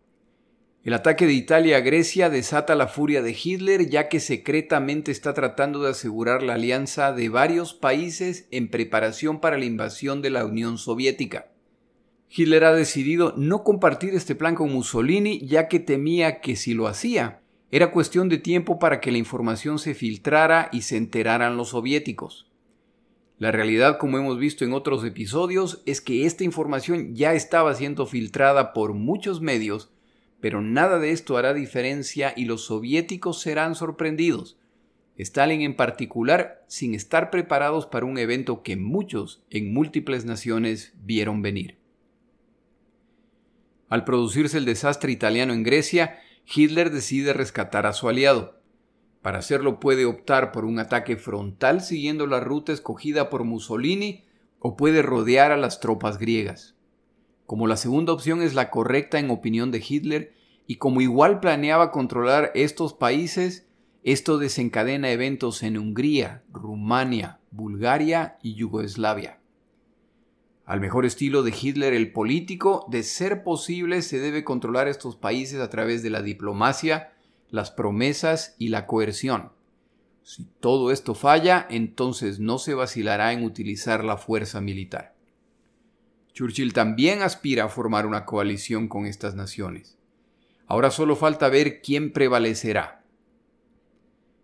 el 0.84 0.94
ataque 0.94 1.28
de 1.28 1.34
Italia 1.34 1.78
a 1.78 1.82
Grecia 1.82 2.32
desata 2.32 2.74
la 2.74 2.88
furia 2.88 3.22
de 3.22 3.38
Hitler 3.40 3.88
ya 3.88 4.10
que 4.10 4.20
secretamente 4.20 5.12
está 5.12 5.34
tratando 5.36 5.84
de 5.84 5.92
asegurar 5.92 6.42
la 6.42 6.56
alianza 6.56 7.14
de 7.14 7.30
varios 7.30 7.76
países 7.76 8.48
en 8.50 8.68
preparación 8.68 9.40
para 9.40 9.60
la 9.60 9.66
invasión 9.66 10.24
de 10.24 10.32
la 10.32 10.44
Unión 10.44 10.80
Soviética. 10.80 11.52
Hitler 12.30 12.64
ha 12.64 12.74
decidido 12.74 13.36
no 13.38 13.64
compartir 13.64 14.16
este 14.16 14.34
plan 14.34 14.56
con 14.56 14.72
Mussolini 14.72 15.46
ya 15.46 15.68
que 15.68 15.80
temía 15.80 16.42
que 16.42 16.56
si 16.56 16.74
lo 16.74 16.88
hacía, 16.88 17.42
era 17.70 17.92
cuestión 17.92 18.28
de 18.28 18.40
tiempo 18.40 18.80
para 18.80 19.00
que 19.00 19.12
la 19.12 19.20
información 19.20 19.78
se 19.78 19.94
filtrara 19.94 20.70
y 20.72 20.82
se 20.82 20.98
enteraran 20.98 21.58
los 21.58 21.70
soviéticos. 21.70 22.50
La 23.38 23.52
realidad, 23.52 23.98
como 23.98 24.18
hemos 24.18 24.40
visto 24.40 24.66
en 24.66 24.74
otros 24.74 25.04
episodios, 25.04 25.84
es 25.86 26.02
que 26.02 26.26
esta 26.26 26.44
información 26.44 27.16
ya 27.16 27.34
estaba 27.34 27.74
siendo 27.76 28.06
filtrada 28.06 28.74
por 28.74 28.94
muchos 28.94 29.42
medios, 29.42 29.92
pero 30.42 30.62
nada 30.62 31.00
de 31.00 31.12
esto 31.12 31.38
hará 31.38 31.54
diferencia 31.54 32.34
y 32.36 32.46
los 32.46 32.66
soviéticos 32.66 33.40
serán 33.40 33.76
sorprendidos. 33.76 34.58
Stalin 35.18 35.62
en 35.62 35.76
particular, 35.76 36.66
sin 36.68 36.96
estar 36.96 37.30
preparados 37.30 37.86
para 37.86 38.08
un 38.08 38.18
evento 38.18 38.64
que 38.64 38.76
muchos 38.76 39.44
en 39.52 39.72
múltiples 39.72 40.26
naciones 40.26 40.94
vieron 41.04 41.42
venir. 41.44 41.78
Al 43.88 44.04
producirse 44.04 44.58
el 44.58 44.66
desastre 44.66 45.12
italiano 45.12 45.54
en 45.54 45.64
Grecia, 45.64 46.20
Hitler 46.54 46.92
decide 46.92 47.34
rescatar 47.34 47.86
a 47.86 47.94
su 47.94 48.10
aliado. 48.10 48.60
Para 49.22 49.40
hacerlo 49.40 49.80
puede 49.80 50.06
optar 50.06 50.52
por 50.52 50.66
un 50.66 50.80
ataque 50.80 51.18
frontal 51.18 51.82
siguiendo 51.82 52.26
la 52.26 52.40
ruta 52.40 52.72
escogida 52.72 53.30
por 53.30 53.44
Mussolini 53.44 54.26
o 54.60 54.76
puede 54.76 55.04
rodear 55.04 55.52
a 55.52 55.58
las 55.58 55.80
tropas 55.80 56.18
griegas. 56.18 56.76
Como 57.52 57.68
la 57.68 57.76
segunda 57.76 58.14
opción 58.14 58.42
es 58.42 58.54
la 58.54 58.70
correcta 58.70 59.20
en 59.20 59.30
opinión 59.30 59.72
de 59.72 59.84
Hitler 59.86 60.34
y 60.68 60.78
como 60.78 61.02
igual 61.02 61.42
planeaba 61.42 61.92
controlar 61.92 62.50
estos 62.56 62.94
países, 62.94 63.68
esto 64.04 64.38
desencadena 64.38 65.12
eventos 65.12 65.62
en 65.62 65.78
Hungría, 65.78 66.44
Rumania, 66.50 67.42
Bulgaria 67.52 68.38
y 68.42 68.54
Yugoslavia. 68.54 69.42
Al 70.64 70.80
mejor 70.80 71.06
estilo 71.06 71.44
de 71.44 71.54
Hitler 71.62 71.92
el 71.92 72.14
político, 72.14 72.86
de 72.90 73.04
ser 73.04 73.44
posible 73.44 74.02
se 74.02 74.20
debe 74.20 74.46
controlar 74.46 74.88
estos 74.88 75.18
países 75.18 75.60
a 75.60 75.70
través 75.70 76.04
de 76.04 76.10
la 76.10 76.22
diplomacia, 76.22 77.12
las 77.50 77.70
promesas 77.70 78.56
y 78.60 78.70
la 78.70 78.88
coerción. 78.88 79.52
Si 80.24 80.46
todo 80.62 80.90
esto 80.90 81.16
falla, 81.16 81.68
entonces 81.70 82.40
no 82.40 82.60
se 82.60 82.76
vacilará 82.76 83.34
en 83.34 83.44
utilizar 83.44 84.06
la 84.06 84.16
fuerza 84.16 84.62
militar. 84.62 85.16
Churchill 86.34 86.74
también 86.74 87.22
aspira 87.22 87.66
a 87.66 87.70
formar 87.70 88.06
una 88.06 88.26
coalición 88.26 88.88
con 88.88 89.06
estas 89.06 89.36
naciones. 89.36 89.98
Ahora 90.68 90.92
solo 90.92 91.16
falta 91.16 91.50
ver 91.50 91.82
quién 91.82 92.14
prevalecerá. 92.14 93.04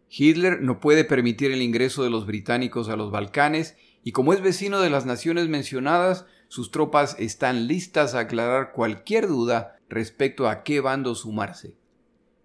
Hitler 0.09 0.61
no 0.61 0.79
puede 0.79 1.03
permitir 1.03 1.51
el 1.51 1.61
ingreso 1.61 2.03
de 2.03 2.09
los 2.09 2.25
británicos 2.25 2.89
a 2.89 2.95
los 2.95 3.11
Balcanes 3.11 3.75
y 4.03 4.11
como 4.11 4.33
es 4.33 4.41
vecino 4.41 4.79
de 4.79 4.89
las 4.89 5.05
naciones 5.05 5.49
mencionadas, 5.49 6.25
sus 6.47 6.71
tropas 6.71 7.15
están 7.19 7.67
listas 7.67 8.15
a 8.15 8.19
aclarar 8.19 8.71
cualquier 8.71 9.27
duda 9.27 9.79
respecto 9.89 10.47
a 10.47 10.63
qué 10.63 10.79
bando 10.79 11.13
sumarse. 11.15 11.75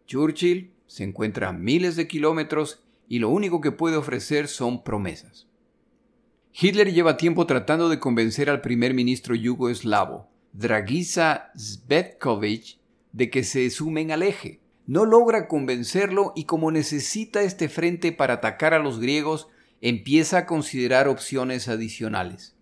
Churchill 0.06 0.72
se 0.86 1.04
encuentra 1.04 1.48
a 1.48 1.52
miles 1.52 1.96
de 1.96 2.08
kilómetros 2.08 2.82
y 3.08 3.18
lo 3.18 3.28
único 3.28 3.60
que 3.60 3.72
puede 3.72 3.96
ofrecer 3.96 4.48
son 4.48 4.82
promesas. 4.82 5.46
Hitler 6.54 6.92
lleva 6.92 7.16
tiempo 7.16 7.46
tratando 7.46 7.88
de 7.88 7.98
convencer 7.98 8.50
al 8.50 8.60
primer 8.60 8.92
ministro 8.92 9.34
yugoslavo, 9.34 10.28
Dragiša 10.52 11.50
Zvetkovic, 11.56 12.78
de 13.12 13.30
que 13.30 13.42
se 13.42 13.70
sumen 13.70 14.10
al 14.12 14.22
eje. 14.22 14.60
No 14.86 15.06
logra 15.06 15.48
convencerlo 15.48 16.32
y 16.36 16.44
como 16.44 16.70
necesita 16.70 17.42
este 17.42 17.70
frente 17.70 18.12
para 18.12 18.34
atacar 18.34 18.74
a 18.74 18.80
los 18.80 19.00
griegos, 19.00 19.48
empieza 19.80 20.38
a 20.38 20.46
considerar 20.46 21.08
opciones 21.08 21.68
adicionales. 21.68 22.54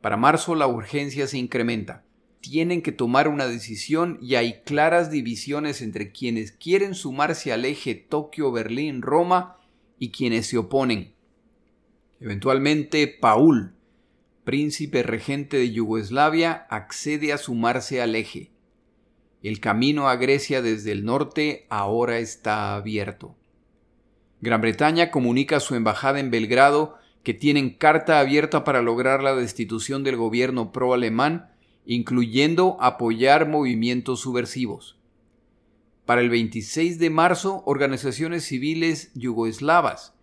Para 0.00 0.16
marzo 0.16 0.54
la 0.54 0.68
urgencia 0.68 1.26
se 1.26 1.38
incrementa. 1.38 2.04
Tienen 2.40 2.82
que 2.82 2.92
tomar 2.92 3.26
una 3.26 3.48
decisión 3.48 4.18
y 4.22 4.36
hay 4.36 4.62
claras 4.62 5.10
divisiones 5.10 5.82
entre 5.82 6.12
quienes 6.12 6.52
quieren 6.52 6.94
sumarse 6.94 7.52
al 7.52 7.64
eje 7.64 7.96
Tokio-Berlín-Roma 7.96 9.56
y 9.98 10.10
quienes 10.10 10.46
se 10.46 10.58
oponen. 10.58 11.17
Eventualmente, 12.20 13.06
Paul, 13.06 13.74
príncipe 14.44 15.02
regente 15.02 15.56
de 15.56 15.70
Yugoslavia, 15.70 16.66
accede 16.70 17.32
a 17.32 17.38
sumarse 17.38 18.02
al 18.02 18.14
eje. 18.14 18.50
El 19.42 19.60
camino 19.60 20.08
a 20.08 20.16
Grecia 20.16 20.62
desde 20.62 20.90
el 20.90 21.04
norte 21.04 21.66
ahora 21.68 22.18
está 22.18 22.74
abierto. 22.74 23.36
Gran 24.40 24.60
Bretaña 24.60 25.10
comunica 25.10 25.56
a 25.56 25.60
su 25.60 25.74
embajada 25.74 26.18
en 26.18 26.30
Belgrado 26.30 26.96
que 27.22 27.34
tienen 27.34 27.70
carta 27.70 28.18
abierta 28.18 28.64
para 28.64 28.82
lograr 28.82 29.22
la 29.22 29.34
destitución 29.34 30.02
del 30.02 30.16
gobierno 30.16 30.72
pro-alemán, 30.72 31.50
incluyendo 31.84 32.76
apoyar 32.80 33.48
movimientos 33.48 34.20
subversivos. 34.20 34.98
Para 36.04 36.20
el 36.20 36.30
26 36.30 36.98
de 36.98 37.10
marzo, 37.10 37.62
organizaciones 37.66 38.44
civiles 38.44 39.10
yugoslavas, 39.14 40.14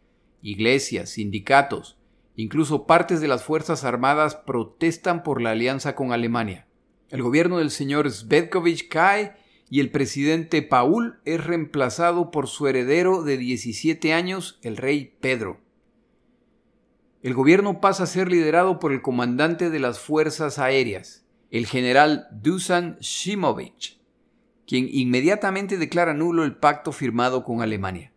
iglesias, 0.45 1.09
sindicatos, 1.09 1.97
incluso 2.35 2.85
partes 2.85 3.19
de 3.19 3.27
las 3.27 3.43
Fuerzas 3.43 3.83
Armadas 3.83 4.35
protestan 4.35 5.23
por 5.23 5.41
la 5.41 5.51
alianza 5.51 5.95
con 5.95 6.13
Alemania. 6.13 6.67
El 7.09 7.23
gobierno 7.23 7.57
del 7.57 7.71
señor 7.71 8.09
Svetkovic 8.11 8.87
cae 8.87 9.35
y 9.71 9.79
el 9.79 9.89
presidente 9.89 10.61
Paul 10.61 11.19
es 11.25 11.43
reemplazado 11.43 12.29
por 12.29 12.47
su 12.47 12.67
heredero 12.67 13.23
de 13.23 13.37
17 13.37 14.13
años, 14.13 14.59
el 14.61 14.77
rey 14.77 15.15
Pedro. 15.19 15.61
El 17.23 17.33
gobierno 17.33 17.81
pasa 17.81 18.03
a 18.03 18.07
ser 18.07 18.29
liderado 18.29 18.79
por 18.79 18.91
el 18.91 19.01
comandante 19.01 19.71
de 19.71 19.79
las 19.79 19.99
Fuerzas 19.99 20.59
Aéreas, 20.59 21.25
el 21.49 21.65
general 21.65 22.27
Dusan 22.31 22.97
Shimovic, 22.99 23.97
quien 24.67 24.87
inmediatamente 24.91 25.77
declara 25.77 26.13
nulo 26.13 26.43
el 26.43 26.55
pacto 26.55 26.91
firmado 26.91 27.43
con 27.43 27.63
Alemania. 27.63 28.11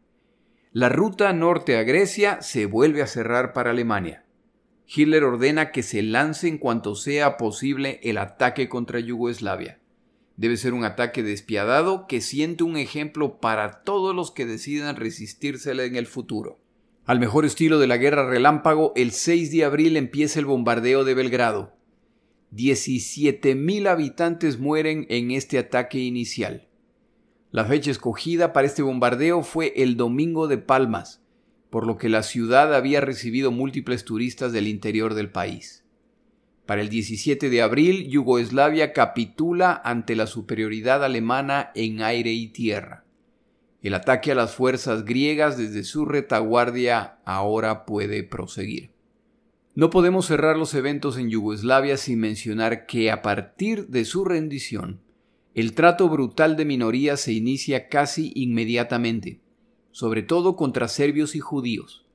La 0.72 0.90
ruta 0.90 1.32
norte 1.32 1.78
a 1.78 1.82
Grecia 1.82 2.42
se 2.42 2.66
vuelve 2.66 3.00
a 3.00 3.06
cerrar 3.06 3.54
para 3.54 3.70
Alemania. 3.70 4.24
Hitler 4.86 5.24
ordena 5.24 5.72
que 5.72 5.82
se 5.82 6.02
lance 6.02 6.46
en 6.46 6.58
cuanto 6.58 6.94
sea 6.94 7.38
posible 7.38 8.00
el 8.02 8.18
ataque 8.18 8.68
contra 8.68 9.00
Yugoslavia. 9.00 9.78
Debe 10.36 10.58
ser 10.58 10.74
un 10.74 10.84
ataque 10.84 11.22
despiadado 11.22 12.06
que 12.06 12.20
siente 12.20 12.64
un 12.64 12.76
ejemplo 12.76 13.40
para 13.40 13.82
todos 13.82 14.14
los 14.14 14.30
que 14.30 14.44
decidan 14.44 14.96
resistírsele 14.96 15.86
en 15.86 15.96
el 15.96 16.06
futuro. 16.06 16.60
Al 17.06 17.18
mejor 17.18 17.46
estilo 17.46 17.78
de 17.78 17.86
la 17.86 17.96
guerra 17.96 18.28
relámpago, 18.28 18.92
el 18.94 19.12
6 19.12 19.50
de 19.50 19.64
abril 19.64 19.96
empieza 19.96 20.38
el 20.38 20.44
bombardeo 20.44 21.04
de 21.04 21.14
Belgrado. 21.14 21.72
17.000 22.54 23.88
habitantes 23.88 24.58
mueren 24.58 25.06
en 25.08 25.30
este 25.30 25.58
ataque 25.58 25.98
inicial. 25.98 26.67
La 27.50 27.64
fecha 27.64 27.90
escogida 27.90 28.52
para 28.52 28.66
este 28.66 28.82
bombardeo 28.82 29.42
fue 29.42 29.72
el 29.76 29.96
Domingo 29.96 30.48
de 30.48 30.58
Palmas, 30.58 31.22
por 31.70 31.86
lo 31.86 31.96
que 31.96 32.10
la 32.10 32.22
ciudad 32.22 32.74
había 32.74 33.00
recibido 33.00 33.50
múltiples 33.50 34.04
turistas 34.04 34.52
del 34.52 34.68
interior 34.68 35.14
del 35.14 35.30
país. 35.30 35.82
Para 36.66 36.82
el 36.82 36.90
17 36.90 37.48
de 37.48 37.62
abril, 37.62 38.08
Yugoslavia 38.10 38.92
capitula 38.92 39.80
ante 39.82 40.14
la 40.14 40.26
superioridad 40.26 41.02
alemana 41.02 41.70
en 41.74 42.02
aire 42.02 42.32
y 42.32 42.48
tierra. 42.48 43.04
El 43.80 43.94
ataque 43.94 44.32
a 44.32 44.34
las 44.34 44.54
fuerzas 44.54 45.06
griegas 45.06 45.56
desde 45.56 45.84
su 45.84 46.04
retaguardia 46.04 47.18
ahora 47.24 47.86
puede 47.86 48.24
proseguir. 48.24 48.90
No 49.74 49.88
podemos 49.88 50.26
cerrar 50.26 50.58
los 50.58 50.74
eventos 50.74 51.16
en 51.16 51.30
Yugoslavia 51.30 51.96
sin 51.96 52.20
mencionar 52.20 52.84
que 52.84 53.10
a 53.10 53.22
partir 53.22 53.86
de 53.86 54.04
su 54.04 54.26
rendición, 54.26 55.00
el 55.60 55.74
trato 55.74 56.08
brutal 56.08 56.56
de 56.56 56.64
minorías 56.64 57.20
se 57.20 57.32
inicia 57.32 57.88
casi 57.88 58.32
inmediatamente, 58.34 59.40
sobre 59.90 60.22
todo 60.22 60.56
contra 60.56 60.88
serbios 60.88 61.34
y 61.34 61.40
judíos. 61.40 62.06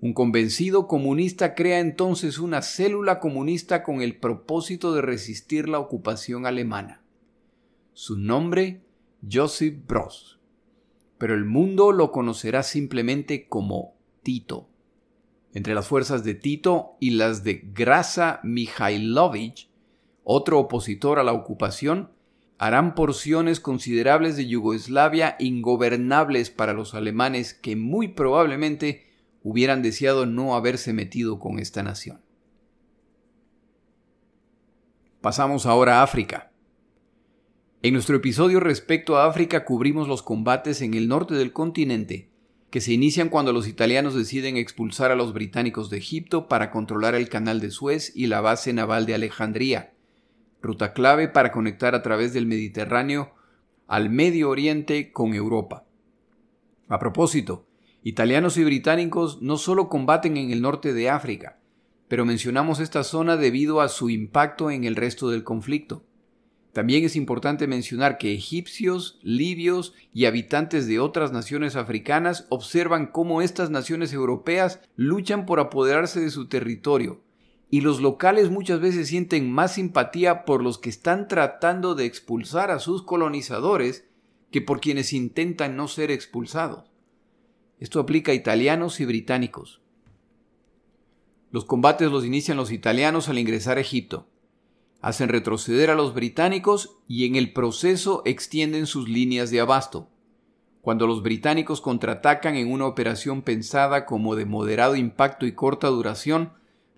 Un 0.00 0.14
convencido 0.14 0.88
comunista 0.88 1.54
crea 1.54 1.78
entonces 1.78 2.38
una 2.38 2.62
célula 2.62 3.20
comunista 3.20 3.82
con 3.82 4.02
el 4.02 4.18
propósito 4.18 4.94
de 4.94 5.02
resistir 5.02 5.68
la 5.68 5.78
ocupación 5.78 6.44
alemana. 6.44 7.02
Su 7.92 8.18
nombre, 8.18 8.82
Josip 9.30 9.86
Broz 9.86 10.42
pero 11.22 11.36
el 11.36 11.44
mundo 11.44 11.92
lo 11.92 12.10
conocerá 12.10 12.64
simplemente 12.64 13.46
como 13.46 13.94
Tito. 14.24 14.68
Entre 15.54 15.72
las 15.72 15.86
fuerzas 15.86 16.24
de 16.24 16.34
Tito 16.34 16.96
y 16.98 17.10
las 17.10 17.44
de 17.44 17.62
Grasa 17.72 18.40
Mihailovich, 18.42 19.70
otro 20.24 20.58
opositor 20.58 21.20
a 21.20 21.22
la 21.22 21.32
ocupación, 21.32 22.10
harán 22.62 22.94
porciones 22.94 23.58
considerables 23.58 24.36
de 24.36 24.46
Yugoslavia 24.46 25.34
ingobernables 25.40 26.50
para 26.50 26.72
los 26.72 26.94
alemanes 26.94 27.54
que 27.54 27.74
muy 27.74 28.06
probablemente 28.06 29.04
hubieran 29.42 29.82
deseado 29.82 30.26
no 30.26 30.54
haberse 30.54 30.92
metido 30.92 31.40
con 31.40 31.58
esta 31.58 31.82
nación. 31.82 32.20
Pasamos 35.20 35.66
ahora 35.66 35.98
a 35.98 36.02
África. 36.04 36.52
En 37.82 37.94
nuestro 37.94 38.14
episodio 38.14 38.60
respecto 38.60 39.16
a 39.16 39.26
África 39.26 39.64
cubrimos 39.64 40.06
los 40.06 40.22
combates 40.22 40.82
en 40.82 40.94
el 40.94 41.08
norte 41.08 41.34
del 41.34 41.52
continente, 41.52 42.30
que 42.70 42.80
se 42.80 42.92
inician 42.92 43.28
cuando 43.28 43.52
los 43.52 43.66
italianos 43.66 44.14
deciden 44.14 44.56
expulsar 44.56 45.10
a 45.10 45.16
los 45.16 45.32
británicos 45.32 45.90
de 45.90 45.98
Egipto 45.98 46.46
para 46.46 46.70
controlar 46.70 47.16
el 47.16 47.28
canal 47.28 47.58
de 47.58 47.72
Suez 47.72 48.12
y 48.14 48.28
la 48.28 48.40
base 48.40 48.72
naval 48.72 49.04
de 49.04 49.16
Alejandría, 49.16 49.94
ruta 50.62 50.92
clave 50.92 51.28
para 51.28 51.52
conectar 51.52 51.94
a 51.94 52.02
través 52.02 52.32
del 52.32 52.46
Mediterráneo 52.46 53.34
al 53.86 54.08
Medio 54.08 54.48
Oriente 54.48 55.12
con 55.12 55.34
Europa. 55.34 55.84
A 56.88 56.98
propósito, 56.98 57.66
italianos 58.02 58.56
y 58.56 58.64
británicos 58.64 59.42
no 59.42 59.58
solo 59.58 59.88
combaten 59.88 60.36
en 60.36 60.50
el 60.50 60.62
norte 60.62 60.94
de 60.94 61.10
África, 61.10 61.58
pero 62.08 62.24
mencionamos 62.24 62.80
esta 62.80 63.04
zona 63.04 63.36
debido 63.36 63.80
a 63.80 63.88
su 63.88 64.08
impacto 64.08 64.70
en 64.70 64.84
el 64.84 64.96
resto 64.96 65.30
del 65.30 65.44
conflicto. 65.44 66.04
También 66.72 67.04
es 67.04 67.16
importante 67.16 67.66
mencionar 67.66 68.16
que 68.16 68.32
egipcios, 68.32 69.18
libios 69.22 69.94
y 70.14 70.24
habitantes 70.24 70.86
de 70.86 71.00
otras 71.00 71.32
naciones 71.32 71.76
africanas 71.76 72.46
observan 72.48 73.08
cómo 73.08 73.42
estas 73.42 73.70
naciones 73.70 74.12
europeas 74.14 74.80
luchan 74.96 75.44
por 75.44 75.60
apoderarse 75.60 76.20
de 76.20 76.30
su 76.30 76.48
territorio, 76.48 77.20
y 77.72 77.80
los 77.80 78.02
locales 78.02 78.50
muchas 78.50 78.80
veces 78.80 79.08
sienten 79.08 79.50
más 79.50 79.76
simpatía 79.76 80.44
por 80.44 80.62
los 80.62 80.76
que 80.76 80.90
están 80.90 81.26
tratando 81.26 81.94
de 81.94 82.04
expulsar 82.04 82.70
a 82.70 82.78
sus 82.78 83.02
colonizadores 83.02 84.06
que 84.50 84.60
por 84.60 84.78
quienes 84.80 85.14
intentan 85.14 85.74
no 85.74 85.88
ser 85.88 86.10
expulsados. 86.10 86.92
Esto 87.80 87.98
aplica 87.98 88.32
a 88.32 88.34
italianos 88.34 89.00
y 89.00 89.06
británicos. 89.06 89.80
Los 91.50 91.64
combates 91.64 92.12
los 92.12 92.26
inician 92.26 92.58
los 92.58 92.70
italianos 92.70 93.30
al 93.30 93.38
ingresar 93.38 93.78
a 93.78 93.80
Egipto 93.80 94.28
hacen 95.02 95.28
retroceder 95.28 95.90
a 95.90 95.96
los 95.96 96.14
británicos 96.14 96.96
y 97.08 97.26
en 97.26 97.34
el 97.34 97.52
proceso 97.52 98.22
extienden 98.24 98.86
sus 98.86 99.08
líneas 99.08 99.50
de 99.50 99.60
abasto. 99.60 100.08
Cuando 100.80 101.06
los 101.06 101.22
británicos 101.22 101.80
contraatacan 101.80 102.54
en 102.54 102.70
una 102.70 102.86
operación 102.86 103.42
pensada 103.42 104.06
como 104.06 104.36
de 104.36 104.46
moderado 104.46 104.94
impacto 104.94 105.44
y 105.44 105.52
corta 105.52 105.88
duración, 105.88 106.52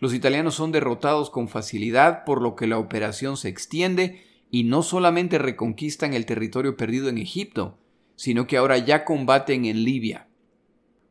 los 0.05 0.13
italianos 0.13 0.55
son 0.55 0.71
derrotados 0.71 1.31
con 1.31 1.49
facilidad 1.49 2.25
por 2.27 2.43
lo 2.43 2.57
que 2.57 2.67
la 2.67 2.77
operación 2.77 3.39
se 3.39 3.49
extiende 3.49 4.23
y 4.51 4.65
no 4.65 4.83
solamente 4.83 5.39
reconquistan 5.39 6.13
el 6.13 6.27
territorio 6.27 6.77
perdido 6.77 7.09
en 7.09 7.17
Egipto, 7.17 7.79
sino 8.15 8.47
que 8.47 8.59
ahora 8.59 8.77
ya 8.77 9.07
combaten 9.07 9.65
en 9.65 9.83
Libia. 9.83 10.29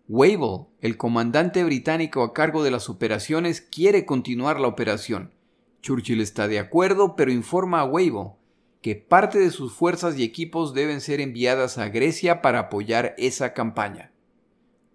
Wavell, 0.08 0.68
el 0.80 0.96
comandante 0.96 1.64
británico 1.64 2.22
a 2.22 2.34
cargo 2.34 2.62
de 2.62 2.70
las 2.70 2.88
operaciones, 2.88 3.62
quiere 3.62 4.06
continuar 4.06 4.60
la 4.60 4.68
operación, 4.68 5.34
Churchill 5.82 6.22
está 6.22 6.48
de 6.48 6.60
acuerdo, 6.60 7.16
pero 7.16 7.32
informa 7.32 7.80
a 7.80 7.86
Weibo 7.86 8.38
que 8.84 8.96
parte 8.96 9.40
de 9.40 9.50
sus 9.50 9.74
fuerzas 9.74 10.20
y 10.20 10.24
equipos 10.24 10.76
deben 10.76 11.02
ser 11.02 11.20
enviadas 11.20 11.80
a 11.80 11.90
Grecia 11.90 12.44
para 12.44 12.60
apoyar 12.60 13.16
esa 13.18 13.56
campaña. 13.56 14.12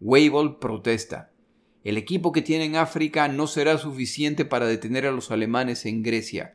Weibo 0.00 0.60
protesta. 0.60 1.27
El 1.88 1.96
equipo 1.96 2.32
que 2.32 2.42
tiene 2.42 2.66
en 2.66 2.76
África 2.76 3.28
no 3.28 3.46
será 3.46 3.78
suficiente 3.78 4.44
para 4.44 4.66
detener 4.66 5.06
a 5.06 5.10
los 5.10 5.30
alemanes 5.30 5.86
en 5.86 6.02
Grecia, 6.02 6.54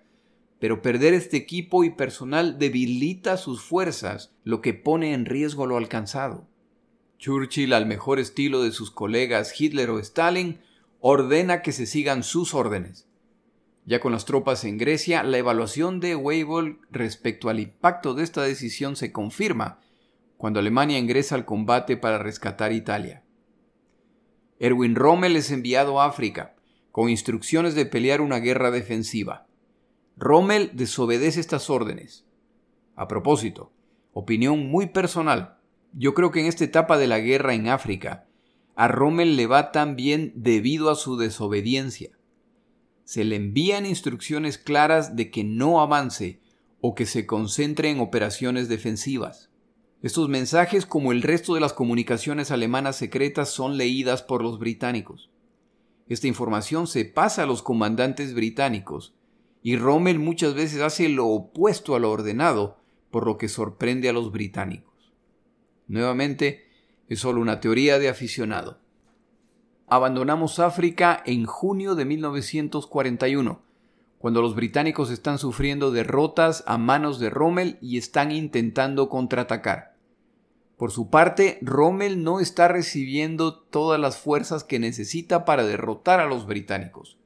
pero 0.60 0.84
perder 0.84 1.16
este 1.16 1.38
equipo 1.38 1.84
y 1.84 1.90
personal 1.90 2.60
debilita 2.60 3.38
sus 3.38 3.60
fuerzas, 3.60 4.32
lo 4.44 4.62
que 4.62 4.76
pone 4.76 5.16
en 5.16 5.26
riesgo 5.26 5.66
lo 5.66 5.78
alcanzado. 5.78 6.48
Churchill, 7.18 7.74
al 7.74 7.88
mejor 7.88 8.20
estilo 8.20 8.62
de 8.62 8.72
sus 8.72 8.92
colegas 8.92 9.60
Hitler 9.60 9.90
o 9.90 9.98
Stalin, 9.98 10.60
ordena 11.00 11.64
que 11.64 11.72
se 11.72 11.88
sigan 11.88 12.22
sus 12.22 12.54
órdenes. 12.54 13.08
Ya 13.88 14.00
con 14.00 14.12
las 14.12 14.26
tropas 14.26 14.64
en 14.66 14.78
Grecia, 14.78 15.24
la 15.24 15.40
evaluación 15.40 16.00
de 16.00 16.16
Weibull 16.16 16.80
respecto 16.92 17.50
al 17.50 17.60
impacto 17.60 18.14
de 18.14 18.24
esta 18.24 18.44
decisión 18.44 18.96
se 18.96 19.12
confirma 19.12 19.80
cuando 20.38 20.60
Alemania 20.60 21.00
ingresa 21.00 21.34
al 21.34 21.46
combate 21.46 21.98
para 21.98 22.20
rescatar 22.20 22.72
Italia. 22.72 23.24
Erwin 24.60 24.96
Rommel 24.96 25.36
es 25.36 25.52
enviado 25.52 26.00
a 26.00 26.06
África 26.06 26.56
con 26.92 27.10
instrucciones 27.10 27.76
de 27.76 27.86
pelear 27.86 28.22
una 28.22 28.40
guerra 28.40 28.72
defensiva. 28.72 29.48
Rommel 30.16 30.72
desobedece 30.74 31.40
estas 31.40 31.70
órdenes. 31.70 32.26
A 32.96 33.08
propósito, 33.08 33.72
opinión 34.14 34.70
muy 34.70 34.88
personal, 34.88 35.58
yo 35.94 36.14
creo 36.14 36.32
que 36.32 36.42
en 36.42 36.46
esta 36.46 36.64
etapa 36.64 36.98
de 36.98 37.08
la 37.08 37.20
guerra 37.20 37.54
en 37.54 37.68
África, 37.68 38.28
a 38.76 38.88
Rommel 38.88 39.36
le 39.36 39.48
va 39.48 39.72
tan 39.72 39.96
bien 39.96 40.34
debido 40.36 40.90
a 40.90 40.96
su 40.96 41.18
desobediencia 41.18 42.12
se 43.04 43.24
le 43.24 43.36
envían 43.36 43.86
instrucciones 43.86 44.58
claras 44.58 45.16
de 45.16 45.30
que 45.30 45.44
no 45.44 45.82
avance 45.82 46.42
o 46.82 46.96
que 46.96 47.06
se 47.06 47.26
concentre 47.26 47.90
en 47.90 48.00
operaciones 48.00 48.70
defensivas. 48.70 49.50
Estos 50.04 50.30
mensajes, 50.30 50.86
como 50.86 51.12
el 51.12 51.24
resto 51.24 51.56
de 51.56 51.62
las 51.62 51.74
comunicaciones 51.74 52.52
alemanas 52.52 52.98
secretas, 52.98 53.50
son 53.50 53.78
leídas 53.78 54.22
por 54.22 54.44
los 54.44 54.60
británicos. 54.60 55.32
Esta 56.08 56.28
información 56.28 56.86
se 56.86 57.06
pasa 57.06 57.44
a 57.44 57.46
los 57.48 57.64
comandantes 57.64 58.36
británicos, 58.36 59.16
y 59.64 59.78
Rommel 59.78 60.20
muchas 60.20 60.54
veces 60.54 60.82
hace 60.82 61.10
lo 61.10 61.26
opuesto 61.26 61.96
a 61.96 62.00
lo 62.00 62.12
ordenado, 62.12 62.78
por 63.10 63.26
lo 63.26 63.40
que 63.40 63.50
sorprende 63.50 64.10
a 64.10 64.14
los 64.14 64.32
británicos. 64.32 65.14
Nuevamente, 65.88 66.70
es 67.10 67.20
solo 67.20 67.42
una 67.42 67.60
teoría 67.60 67.98
de 67.98 68.10
aficionado 68.10 68.84
abandonamos 69.94 70.58
África 70.58 71.22
en 71.24 71.46
junio 71.46 71.94
de 71.94 72.06
1941, 72.06 73.62
cuando 74.18 74.42
los 74.42 74.56
británicos 74.56 75.12
están 75.12 75.38
sufriendo 75.38 75.92
derrotas 75.92 76.64
a 76.66 76.80
manos 76.80 77.20
de 77.20 77.30
Rommel 77.30 77.78
y 77.80 78.00
están 78.00 78.32
intentando 78.32 79.08
contraatacar. 79.08 79.93
Por 80.84 80.92
su 80.92 81.10
parte, 81.10 81.60
Rommel 81.62 82.26
no 82.26 82.42
está 82.42 82.68
recibiendo 82.68 83.56
todas 83.58 83.98
las 83.98 84.18
fuerzas 84.18 84.66
que 84.66 84.80
necesita 84.80 85.46
para 85.46 85.64
derrotar 85.64 86.20
a 86.20 86.26
los 86.26 86.46
británicos. 86.46 87.18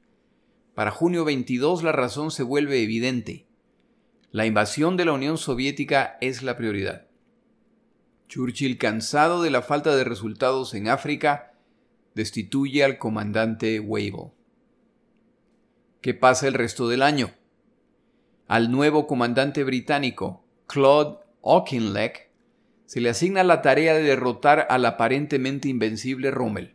Para 0.76 0.92
junio 0.92 1.24
22 1.24 1.82
la 1.82 1.90
razón 1.90 2.30
se 2.30 2.44
vuelve 2.44 2.80
evidente. 2.80 3.48
La 4.30 4.46
invasión 4.46 4.96
de 4.96 5.06
la 5.06 5.12
Unión 5.12 5.38
Soviética 5.38 6.18
es 6.20 6.44
la 6.44 6.56
prioridad. 6.56 7.08
Churchill, 8.28 8.78
cansado 8.78 9.42
de 9.42 9.50
la 9.50 9.62
falta 9.62 9.96
de 9.96 10.04
resultados 10.04 10.72
en 10.74 10.86
África, 10.86 11.52
destituye 12.14 12.84
al 12.84 12.96
comandante 12.96 13.80
Wavell. 13.80 14.30
¿Qué 16.00 16.14
pasa 16.14 16.46
el 16.46 16.54
resto 16.54 16.88
del 16.88 17.02
año? 17.02 17.32
Al 18.46 18.70
nuevo 18.70 19.08
comandante 19.08 19.64
británico, 19.64 20.44
Claude 20.68 21.18
Auchinleck, 21.42 22.27
se 22.88 23.02
le 23.02 23.10
asigna 23.10 23.44
la 23.44 23.60
tarea 23.60 23.92
de 23.92 24.02
derrotar 24.02 24.66
al 24.70 24.86
aparentemente 24.86 25.68
invencible 25.68 26.30
Rommel. 26.30 26.74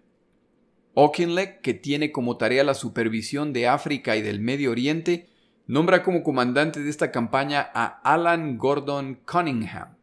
Auchinleck, 0.96 1.62
que 1.62 1.74
tiene 1.74 2.12
como 2.12 2.38
tarea 2.38 2.64
la 2.64 2.76
supervisión 2.76 3.52
de 3.52 3.68
África 3.68 4.16
y 4.16 4.22
del 4.22 4.40
Medio 4.40 4.70
Oriente, 4.70 5.28
nombra 5.66 6.04
como 6.04 6.22
comandante 6.22 6.82
de 6.82 6.90
esta 6.92 7.12
campaña 7.12 7.68
a 7.74 7.86
Alan 8.04 8.60
Gordon 8.60 9.22
Cunningham, 9.26 9.98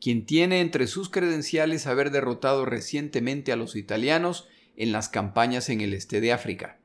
quien 0.00 0.26
tiene 0.26 0.60
entre 0.60 0.88
sus 0.88 1.08
credenciales 1.08 1.86
haber 1.86 2.10
derrotado 2.10 2.64
recientemente 2.64 3.52
a 3.52 3.56
los 3.56 3.76
italianos 3.76 4.48
en 4.76 4.90
las 4.90 5.08
campañas 5.08 5.68
en 5.68 5.82
el 5.82 5.94
este 5.94 6.20
de 6.20 6.32
África. 6.32 6.80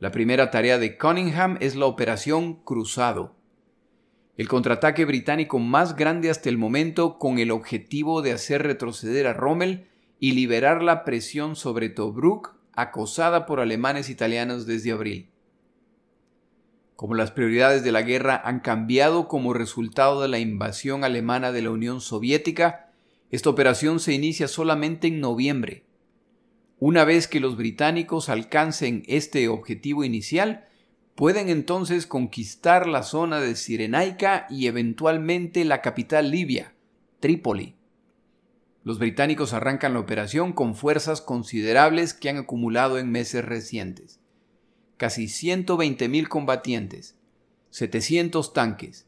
La 0.00 0.10
primera 0.10 0.50
tarea 0.50 0.78
de 0.78 0.98
Cunningham 0.98 1.56
es 1.60 1.76
la 1.76 1.86
Operación 1.86 2.54
Cruzado, 2.64 3.36
el 4.36 4.48
contraataque 4.48 5.04
británico 5.04 5.58
más 5.58 5.94
grande 5.96 6.30
hasta 6.30 6.48
el 6.48 6.58
momento 6.58 7.18
con 7.18 7.38
el 7.38 7.50
objetivo 7.50 8.22
de 8.22 8.32
hacer 8.32 8.62
retroceder 8.62 9.26
a 9.26 9.34
Rommel 9.34 9.88
y 10.18 10.32
liberar 10.32 10.82
la 10.82 11.04
presión 11.04 11.56
sobre 11.56 11.90
Tobruk 11.90 12.54
acosada 12.72 13.44
por 13.44 13.60
alemanes 13.60 14.08
italianos 14.08 14.66
desde 14.66 14.92
abril. 14.92 15.28
Como 16.96 17.14
las 17.14 17.30
prioridades 17.30 17.84
de 17.84 17.92
la 17.92 18.02
guerra 18.02 18.40
han 18.44 18.60
cambiado 18.60 19.28
como 19.28 19.52
resultado 19.52 20.22
de 20.22 20.28
la 20.28 20.38
invasión 20.38 21.04
alemana 21.04 21.52
de 21.52 21.62
la 21.62 21.70
Unión 21.70 22.00
Soviética, 22.00 22.90
esta 23.30 23.50
operación 23.50 23.98
se 23.98 24.12
inicia 24.12 24.46
solamente 24.48 25.08
en 25.08 25.20
noviembre, 25.20 25.84
una 26.84 27.04
vez 27.04 27.28
que 27.28 27.38
los 27.38 27.56
británicos 27.56 28.28
alcancen 28.28 29.04
este 29.06 29.46
objetivo 29.46 30.02
inicial, 30.02 30.66
pueden 31.14 31.48
entonces 31.48 32.06
conquistar 32.06 32.86
la 32.86 33.02
zona 33.02 33.40
de 33.40 33.54
Cirenaica 33.54 34.46
y 34.48 34.66
eventualmente 34.66 35.64
la 35.64 35.82
capital 35.82 36.30
libia, 36.30 36.74
Trípoli. 37.20 37.76
Los 38.84 38.98
británicos 38.98 39.52
arrancan 39.52 39.94
la 39.94 40.00
operación 40.00 40.52
con 40.52 40.74
fuerzas 40.74 41.20
considerables 41.20 42.14
que 42.14 42.30
han 42.30 42.38
acumulado 42.38 42.98
en 42.98 43.10
meses 43.10 43.44
recientes. 43.44 44.18
Casi 44.96 45.26
120.000 45.26 46.28
combatientes, 46.28 47.16
700 47.70 48.52
tanques, 48.52 49.06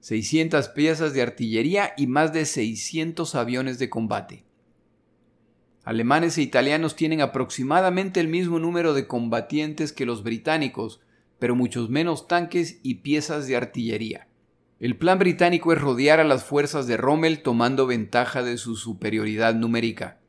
600 0.00 0.68
piezas 0.68 1.12
de 1.12 1.22
artillería 1.22 1.92
y 1.96 2.06
más 2.06 2.32
de 2.32 2.46
600 2.46 3.34
aviones 3.34 3.78
de 3.78 3.90
combate. 3.90 4.44
Alemanes 5.84 6.38
e 6.38 6.42
italianos 6.42 6.96
tienen 6.96 7.20
aproximadamente 7.20 8.20
el 8.20 8.28
mismo 8.28 8.58
número 8.58 8.94
de 8.94 9.06
combatientes 9.06 9.92
que 9.92 10.06
los 10.06 10.22
británicos, 10.22 11.00
pero 11.40 11.56
muchos 11.56 11.90
menos 11.90 12.28
tanques 12.28 12.78
y 12.84 12.96
piezas 12.96 13.48
de 13.48 13.56
artillería. 13.56 14.28
El 14.78 14.96
plan 14.96 15.18
británico 15.18 15.72
es 15.72 15.80
rodear 15.80 16.20
a 16.20 16.24
las 16.24 16.44
fuerzas 16.44 16.86
de 16.86 16.96
Rommel 16.96 17.42
tomando 17.42 17.86
ventaja 17.86 18.42
de 18.44 18.56
su 18.56 18.76
superioridad 18.76 19.54
numérica. 19.54 20.20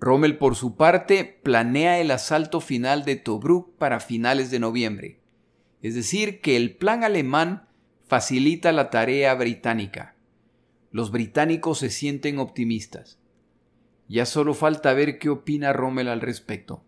Rommel, 0.00 0.36
por 0.36 0.56
su 0.56 0.76
parte, 0.76 1.40
planea 1.42 2.00
el 2.00 2.10
asalto 2.10 2.60
final 2.60 3.04
de 3.04 3.16
Tobruk 3.16 3.76
para 3.76 4.00
finales 4.00 4.50
de 4.50 4.58
noviembre. 4.58 5.20
Es 5.80 5.94
decir, 5.94 6.40
que 6.40 6.56
el 6.56 6.76
plan 6.76 7.04
alemán 7.04 7.68
facilita 8.06 8.72
la 8.72 8.90
tarea 8.90 9.34
británica. 9.34 10.16
Los 10.90 11.10
británicos 11.10 11.78
se 11.78 11.90
sienten 11.90 12.38
optimistas. 12.38 13.18
Ya 14.08 14.26
solo 14.26 14.54
falta 14.54 14.92
ver 14.92 15.18
qué 15.18 15.28
opina 15.28 15.72
Rommel 15.72 16.08
al 16.08 16.20
respecto. 16.20 16.84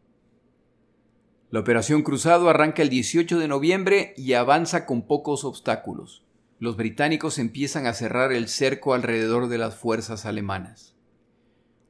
La 1.51 1.61
operación 1.61 2.03
Cruzado 2.03 2.51
arranca 2.51 2.83
el 2.83 2.91
18 2.91 3.39
de 3.39 3.49
noviembre 3.49 4.13
y 4.19 4.35
avanza 4.35 4.85
con 4.85 5.07
pocos 5.07 5.45
obstáculos. 5.45 6.23
Los 6.59 6.77
británicos 6.77 7.39
empiezan 7.39 7.87
a 7.87 7.95
cerrar 7.95 8.33
el 8.33 8.49
cerco 8.49 8.93
alrededor 8.93 9.49
de 9.49 9.57
las 9.57 9.75
fuerzas 9.75 10.27
alemanas. 10.27 10.95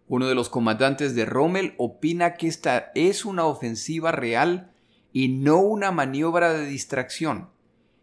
Uno 0.06 0.28
de 0.28 0.36
los 0.36 0.48
comandantes 0.48 1.16
de 1.16 1.24
Rommel 1.24 1.74
opina 1.76 2.34
que 2.34 2.46
esta 2.46 2.92
es 2.94 3.24
una 3.24 3.46
ofensiva 3.46 4.12
real 4.12 4.70
y 5.12 5.26
no 5.26 5.59
una 5.59 5.90
maniobra 5.90 6.52
de 6.52 6.64
distracción, 6.66 7.48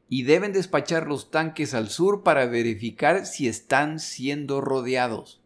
y 0.09 0.23
deben 0.23 0.51
despachar 0.51 1.07
los 1.07 1.31
tanques 1.31 1.73
al 1.73 1.87
sur 1.87 2.23
para 2.23 2.47
verificar 2.47 3.25
si 3.25 3.47
están 3.47 4.01
siendo 4.01 4.59
rodeados. 4.59 5.41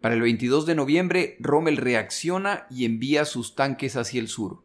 Para 0.00 0.14
el 0.14 0.22
22 0.22 0.64
de 0.64 0.74
noviembre, 0.74 1.36
Rommel 1.40 1.76
reacciona 1.76 2.66
y 2.70 2.86
envía 2.86 3.26
sus 3.26 3.54
tanques 3.54 3.96
hacia 3.96 4.20
el 4.20 4.28
sur. 4.28 4.64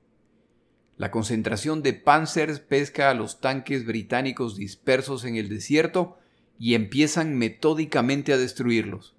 La 0.99 1.11
concentración 1.11 1.81
de 1.81 1.93
Panzers 1.93 2.59
pesca 2.59 3.09
a 3.09 3.13
los 3.13 3.39
tanques 3.39 3.85
británicos 3.85 4.57
dispersos 4.57 5.23
en 5.23 5.37
el 5.37 5.47
desierto 5.47 6.17
y 6.59 6.75
empiezan 6.75 7.37
metódicamente 7.37 8.33
a 8.33 8.37
destruirlos. 8.37 9.15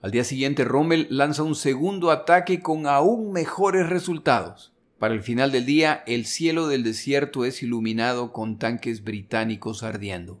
Al 0.00 0.12
día 0.12 0.22
siguiente, 0.22 0.62
Rommel 0.62 1.08
lanza 1.10 1.42
un 1.42 1.56
segundo 1.56 2.12
ataque 2.12 2.60
con 2.60 2.86
aún 2.86 3.32
mejores 3.32 3.88
resultados. 3.88 4.72
Para 5.00 5.14
el 5.14 5.22
final 5.22 5.50
del 5.50 5.66
día, 5.66 6.04
el 6.06 6.26
cielo 6.26 6.68
del 6.68 6.84
desierto 6.84 7.44
es 7.44 7.60
iluminado 7.64 8.32
con 8.32 8.60
tanques 8.60 9.02
británicos 9.02 9.82
ardiendo. 9.82 10.40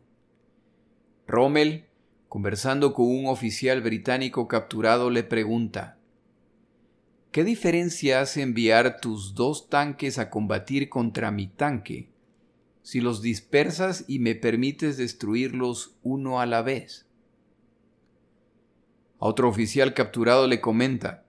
Rommel 1.26 1.86
conversando 2.34 2.94
con 2.94 3.06
un 3.06 3.26
oficial 3.28 3.80
británico 3.80 4.48
capturado, 4.48 5.08
le 5.08 5.22
pregunta, 5.22 5.98
¿Qué 7.34 7.42
diferencia 7.42 8.20
hace 8.20 8.42
enviar 8.42 9.00
tus 9.00 9.34
dos 9.34 9.68
tanques 9.68 10.20
a 10.20 10.30
combatir 10.30 10.88
contra 10.88 11.32
mi 11.32 11.48
tanque 11.48 12.08
si 12.82 13.00
los 13.00 13.22
dispersas 13.22 14.04
y 14.06 14.20
me 14.20 14.36
permites 14.36 14.96
destruirlos 14.96 15.96
uno 16.04 16.40
a 16.40 16.46
la 16.46 16.62
vez? 16.62 17.08
A 19.18 19.26
otro 19.26 19.48
oficial 19.48 19.94
capturado 19.94 20.46
le 20.46 20.60
comenta, 20.60 21.26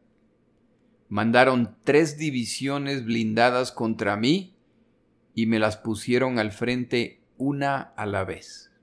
mandaron 1.09 1.75
tres 1.83 2.19
divisiones 2.19 3.03
blindadas 3.03 3.71
contra 3.71 4.15
mí 4.15 4.55
y 5.33 5.47
me 5.47 5.57
las 5.57 5.75
pusieron 5.75 6.37
al 6.37 6.51
frente 6.51 7.23
una 7.37 7.81
a 7.81 8.05
la 8.05 8.23
vez. 8.25 8.74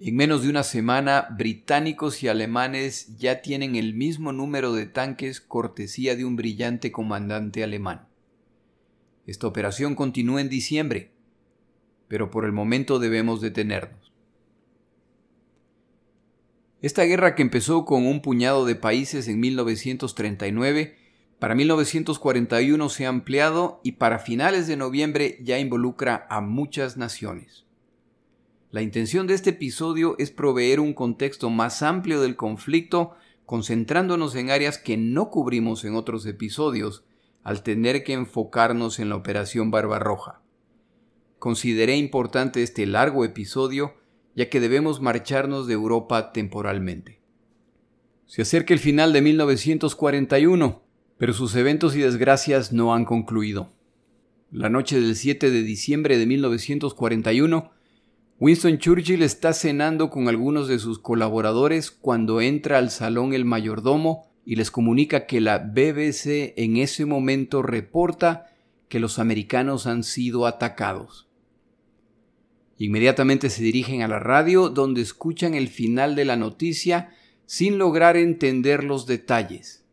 En 0.00 0.14
menos 0.14 0.42
de 0.42 0.48
una 0.48 0.62
semana, 0.62 1.26
británicos 1.36 2.22
y 2.22 2.28
alemanes 2.28 3.16
ya 3.18 3.42
tienen 3.42 3.74
el 3.74 3.94
mismo 3.94 4.30
número 4.30 4.72
de 4.72 4.86
tanques 4.86 5.40
cortesía 5.40 6.14
de 6.14 6.24
un 6.24 6.36
brillante 6.36 6.92
comandante 6.92 7.64
alemán. 7.64 8.06
Esta 9.26 9.48
operación 9.48 9.96
continúa 9.96 10.40
en 10.40 10.48
diciembre, 10.48 11.10
pero 12.06 12.30
por 12.30 12.44
el 12.44 12.52
momento 12.52 13.00
debemos 13.00 13.40
detenernos. 13.40 14.12
Esta 16.80 17.02
guerra 17.02 17.34
que 17.34 17.42
empezó 17.42 17.84
con 17.84 18.06
un 18.06 18.22
puñado 18.22 18.66
de 18.66 18.76
países 18.76 19.26
en 19.26 19.40
1939, 19.40 20.96
para 21.40 21.56
1941 21.56 22.88
se 22.88 23.04
ha 23.04 23.08
ampliado 23.08 23.80
y 23.82 23.92
para 23.92 24.20
finales 24.20 24.68
de 24.68 24.76
noviembre 24.76 25.38
ya 25.42 25.58
involucra 25.58 26.28
a 26.30 26.40
muchas 26.40 26.96
naciones. 26.96 27.67
La 28.70 28.82
intención 28.82 29.26
de 29.26 29.32
este 29.32 29.50
episodio 29.50 30.14
es 30.18 30.30
proveer 30.30 30.78
un 30.78 30.92
contexto 30.92 31.48
más 31.48 31.82
amplio 31.82 32.20
del 32.20 32.36
conflicto, 32.36 33.14
concentrándonos 33.46 34.34
en 34.34 34.50
áreas 34.50 34.76
que 34.76 34.98
no 34.98 35.30
cubrimos 35.30 35.86
en 35.86 35.94
otros 35.94 36.26
episodios, 36.26 37.02
al 37.42 37.62
tener 37.62 38.04
que 38.04 38.12
enfocarnos 38.12 38.98
en 38.98 39.08
la 39.08 39.16
Operación 39.16 39.70
Barbarroja. 39.70 40.42
Consideré 41.38 41.96
importante 41.96 42.62
este 42.62 42.84
largo 42.84 43.24
episodio, 43.24 43.94
ya 44.36 44.50
que 44.50 44.60
debemos 44.60 45.00
marcharnos 45.00 45.66
de 45.66 45.72
Europa 45.72 46.32
temporalmente. 46.32 47.22
Se 48.26 48.42
acerca 48.42 48.74
el 48.74 48.80
final 48.80 49.14
de 49.14 49.22
1941, 49.22 50.82
pero 51.16 51.32
sus 51.32 51.54
eventos 51.54 51.96
y 51.96 52.00
desgracias 52.00 52.70
no 52.70 52.92
han 52.92 53.06
concluido. 53.06 53.72
La 54.50 54.68
noche 54.68 55.00
del 55.00 55.16
7 55.16 55.50
de 55.50 55.62
diciembre 55.62 56.18
de 56.18 56.26
1941, 56.26 57.77
Winston 58.40 58.78
Churchill 58.78 59.22
está 59.22 59.52
cenando 59.52 60.10
con 60.10 60.28
algunos 60.28 60.68
de 60.68 60.78
sus 60.78 61.00
colaboradores 61.00 61.90
cuando 61.90 62.40
entra 62.40 62.78
al 62.78 62.90
salón 62.90 63.32
el 63.32 63.44
mayordomo 63.44 64.28
y 64.44 64.54
les 64.54 64.70
comunica 64.70 65.26
que 65.26 65.40
la 65.40 65.58
BBC 65.58 66.54
en 66.56 66.76
ese 66.76 67.04
momento 67.04 67.62
reporta 67.62 68.46
que 68.88 69.00
los 69.00 69.18
americanos 69.18 69.88
han 69.88 70.04
sido 70.04 70.46
atacados. 70.46 71.28
Inmediatamente 72.78 73.50
se 73.50 73.64
dirigen 73.64 74.02
a 74.02 74.08
la 74.08 74.20
radio 74.20 74.68
donde 74.68 75.00
escuchan 75.00 75.54
el 75.54 75.66
final 75.66 76.14
de 76.14 76.24
la 76.24 76.36
noticia 76.36 77.10
sin 77.44 77.76
lograr 77.76 78.16
entender 78.16 78.84
los 78.84 79.06
detalles. 79.06 79.84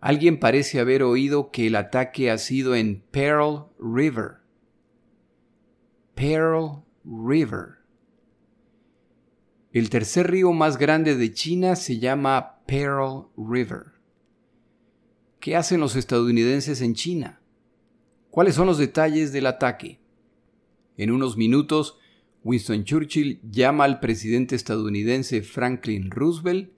Alguien 0.00 0.38
parece 0.38 0.80
haber 0.80 1.02
oído 1.02 1.50
que 1.50 1.68
el 1.68 1.76
ataque 1.76 2.30
ha 2.30 2.36
sido 2.36 2.74
en 2.74 3.02
Pearl 3.10 3.68
River. 3.78 4.42
Pearl 6.14 6.82
River. 7.04 7.78
El 9.72 9.90
tercer 9.90 10.30
río 10.30 10.52
más 10.52 10.76
grande 10.76 11.16
de 11.16 11.32
China 11.32 11.76
se 11.76 11.98
llama 11.98 12.62
Pearl 12.66 13.28
River. 13.36 13.92
¿Qué 15.40 15.56
hacen 15.56 15.80
los 15.80 15.96
estadounidenses 15.96 16.80
en 16.82 16.94
China? 16.94 17.40
¿Cuáles 18.30 18.54
son 18.54 18.66
los 18.66 18.78
detalles 18.78 19.32
del 19.32 19.46
ataque? 19.46 20.00
En 20.96 21.10
unos 21.10 21.36
minutos, 21.36 21.98
Winston 22.44 22.84
Churchill 22.84 23.40
llama 23.50 23.84
al 23.84 24.00
presidente 24.00 24.56
estadounidense 24.56 25.42
Franklin 25.42 26.10
Roosevelt, 26.10 26.72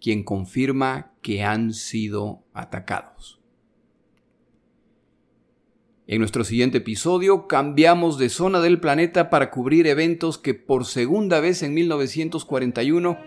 quien 0.00 0.24
confirma 0.24 1.12
que 1.22 1.42
han 1.42 1.72
sido 1.74 2.44
atacados. 2.54 3.41
En 6.08 6.18
nuestro 6.18 6.42
siguiente 6.42 6.78
episodio 6.78 7.46
cambiamos 7.46 8.18
de 8.18 8.28
zona 8.28 8.60
del 8.60 8.80
planeta 8.80 9.30
para 9.30 9.50
cubrir 9.50 9.86
eventos 9.86 10.36
que 10.36 10.52
por 10.52 10.84
segunda 10.84 11.38
vez 11.38 11.62
en 11.62 11.74
1941 11.74 13.18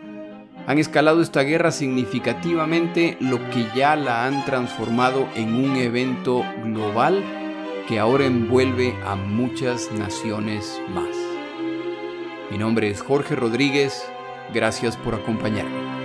han 0.67 0.77
escalado 0.77 1.21
esta 1.21 1.43
guerra 1.43 1.71
significativamente, 1.71 3.17
lo 3.21 3.37
que 3.49 3.65
ya 3.75 3.95
la 3.95 4.25
han 4.25 4.43
transformado 4.43 5.25
en 5.35 5.53
un 5.53 5.77
evento 5.77 6.43
global 6.65 7.23
que 7.87 7.97
ahora 7.99 8.25
envuelve 8.25 8.93
a 9.05 9.15
muchas 9.15 9.89
naciones 9.93 10.81
más. 10.93 11.15
Mi 12.51 12.57
nombre 12.57 12.89
es 12.89 13.01
Jorge 13.01 13.37
Rodríguez, 13.37 14.03
gracias 14.53 14.97
por 14.97 15.15
acompañarme. 15.15 16.04